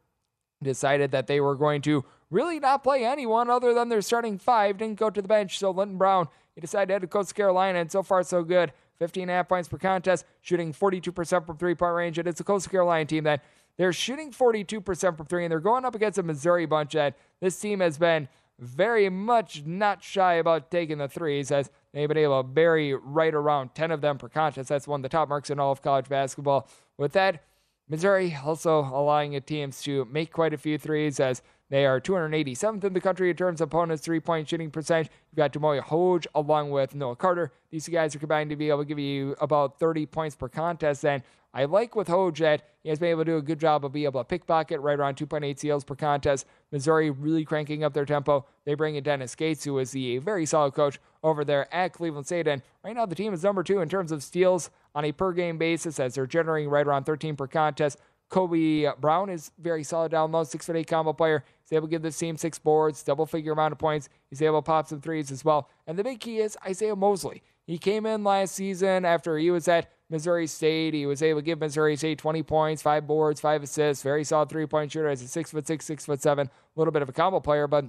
[0.63, 4.77] decided that they were going to really not play anyone other than their starting five,
[4.77, 5.59] didn't go to the bench.
[5.59, 8.73] So Linton Brown, he decided to head to Coastal Carolina, and so far so good.
[8.99, 12.19] 15 and a half points per contest, shooting 42% from three point range.
[12.19, 13.43] And it's a Coastal Carolina team that
[13.79, 17.59] they're shooting 42% from three, and they're going up against a Missouri bunch that this
[17.59, 22.43] team has been very much not shy about taking the threes as they've been able
[22.43, 24.69] to bury right around 10 of them per contest.
[24.69, 26.69] That's one of the top marks in all of college basketball.
[26.99, 27.43] With that,
[27.89, 32.85] Missouri also allowing its teams to make quite a few threes as They are 287th
[32.85, 35.09] in the country in terms of opponents' three point shooting percentage.
[35.31, 37.51] You've got D'Moi Hodge along with Noah Carter.
[37.71, 41.03] These guys are combined to be able to give you about 30 points per contest.
[41.07, 41.23] And
[41.55, 43.93] I like with Hodge that he has been able to do a good job of
[43.93, 46.45] being able to pickpocket right around 2.8 steals per contest.
[46.71, 48.45] Missouri really cranking up their tempo.
[48.67, 52.27] They bring in Dennis Gates, who is the very solid coach over there at Cleveland
[52.27, 52.49] State.
[52.49, 55.33] And right now, the team is number two in terms of steals on a per
[55.33, 57.99] game basis as they're generating right around 13 per contest.
[58.33, 61.45] Kobe Brown is very solid down low, six foot eight combo player.
[61.63, 64.09] He's able to give the team six boards, double figure amount of points.
[64.31, 65.69] He's able to pop some threes as well.
[65.87, 67.43] And the big key is Isaiah Mosley.
[67.67, 70.95] He came in last season after he was at Missouri State.
[70.95, 74.03] He was able to give Missouri State 20 points, five boards, five assists.
[74.03, 76.93] Very solid three point shooter as a six foot six, six foot seven, a little
[76.93, 77.85] bit of a combo player, but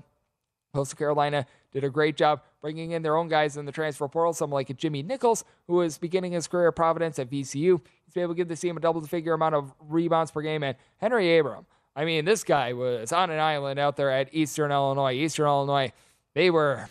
[0.74, 4.34] Coastal Carolina did a great job bringing in their own guys in the transfer portal,
[4.34, 7.80] someone like Jimmy Nichols, who is beginning his career at Providence at VCU.
[8.06, 10.64] He's been able to give the team a double figure amount of rebounds per game.
[10.64, 14.72] And Henry Abraham, I mean, this guy was on an island out there at Eastern
[14.72, 15.14] Illinois.
[15.14, 15.92] Eastern Illinois,
[16.34, 16.90] they were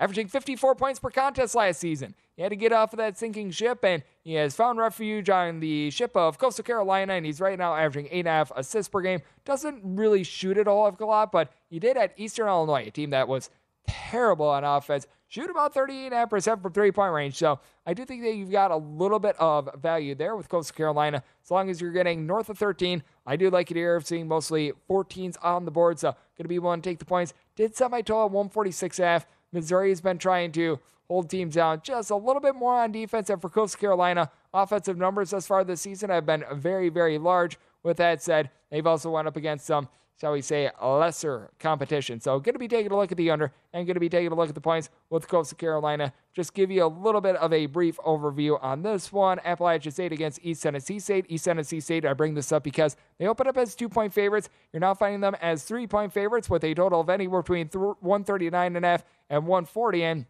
[0.00, 2.16] averaging 54 points per contest last season.
[2.36, 5.60] He had to get off of that sinking ship, and he has found refuge on
[5.60, 9.20] the ship of Coastal Carolina, and he's right now averaging 8.5 assists per game.
[9.44, 12.90] Doesn't really shoot it all of a lot, but he did at Eastern Illinois, a
[12.90, 13.50] team that was
[13.86, 15.06] terrible on offense.
[15.28, 17.36] Shoot about 38.5% from three point range.
[17.36, 20.76] So I do think that you've got a little bit of value there with Coastal
[20.76, 21.22] Carolina.
[21.42, 24.28] As long as you're getting north of 13, I do like it here, of seeing
[24.28, 25.98] mostly 14s on the board.
[25.98, 27.32] So going to be willing to take the points.
[27.56, 29.24] Did set my total at 146.5.
[29.52, 30.78] Missouri has been trying to
[31.08, 33.30] hold teams down just a little bit more on defense.
[33.30, 37.58] And for Coastal Carolina, offensive numbers thus far this season have been very, very large.
[37.82, 39.88] With that said, they've also went up against some,
[40.20, 42.20] shall we say, lesser competition.
[42.20, 44.30] So, going to be taking a look at the under and going to be taking
[44.30, 46.12] a look at the points with Coastal Carolina.
[46.32, 49.40] Just give you a little bit of a brief overview on this one.
[49.44, 51.26] Appalachian State against East Tennessee State.
[51.28, 54.48] East Tennessee State, I bring this up because they open up as two point favorites.
[54.72, 58.76] You're now finding them as three point favorites with a total of anywhere between 139
[58.76, 60.04] and half and 140.
[60.04, 60.26] And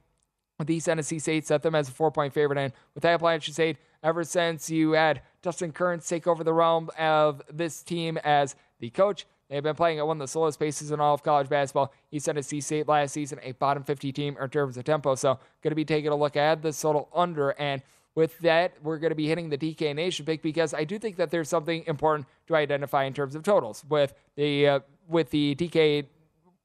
[0.69, 2.59] East Tennessee State, set them as a four point favorite.
[2.59, 7.43] And with Appalachian State, ever since you had Dustin Kerns take over the realm of
[7.53, 11.01] this team as the coach, they've been playing at one of the slowest paces in
[11.01, 11.93] all of college basketball.
[12.11, 15.15] East Tennessee State last season, a bottom 50 team in terms of tempo.
[15.15, 17.51] So, going to be taking a look at this total under.
[17.61, 17.83] And
[18.15, 21.17] with that, we're going to be hitting the DK Nation pick because I do think
[21.17, 25.55] that there's something important to identify in terms of totals with the uh, with the
[25.55, 26.07] DK,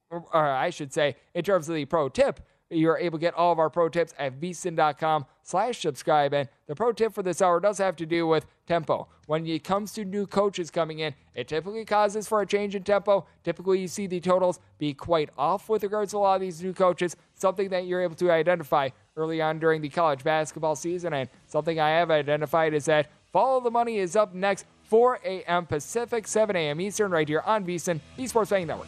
[0.10, 3.52] or I should say, in terms of the pro tip you're able to get all
[3.52, 6.34] of our pro tips at vsin.com slash subscribe.
[6.34, 9.08] And the pro tip for this hour does have to do with tempo.
[9.26, 12.84] When it comes to new coaches coming in, it typically causes for a change in
[12.84, 13.26] tempo.
[13.44, 16.62] Typically, you see the totals be quite off with regards to a lot of these
[16.62, 21.14] new coaches, something that you're able to identify early on during the college basketball season.
[21.14, 25.66] And something I have identified is that Follow the Money is up next, 4 a.m.
[25.66, 26.80] Pacific, 7 a.m.
[26.80, 28.88] Eastern, right here on VSIN, the Sports Betting Network.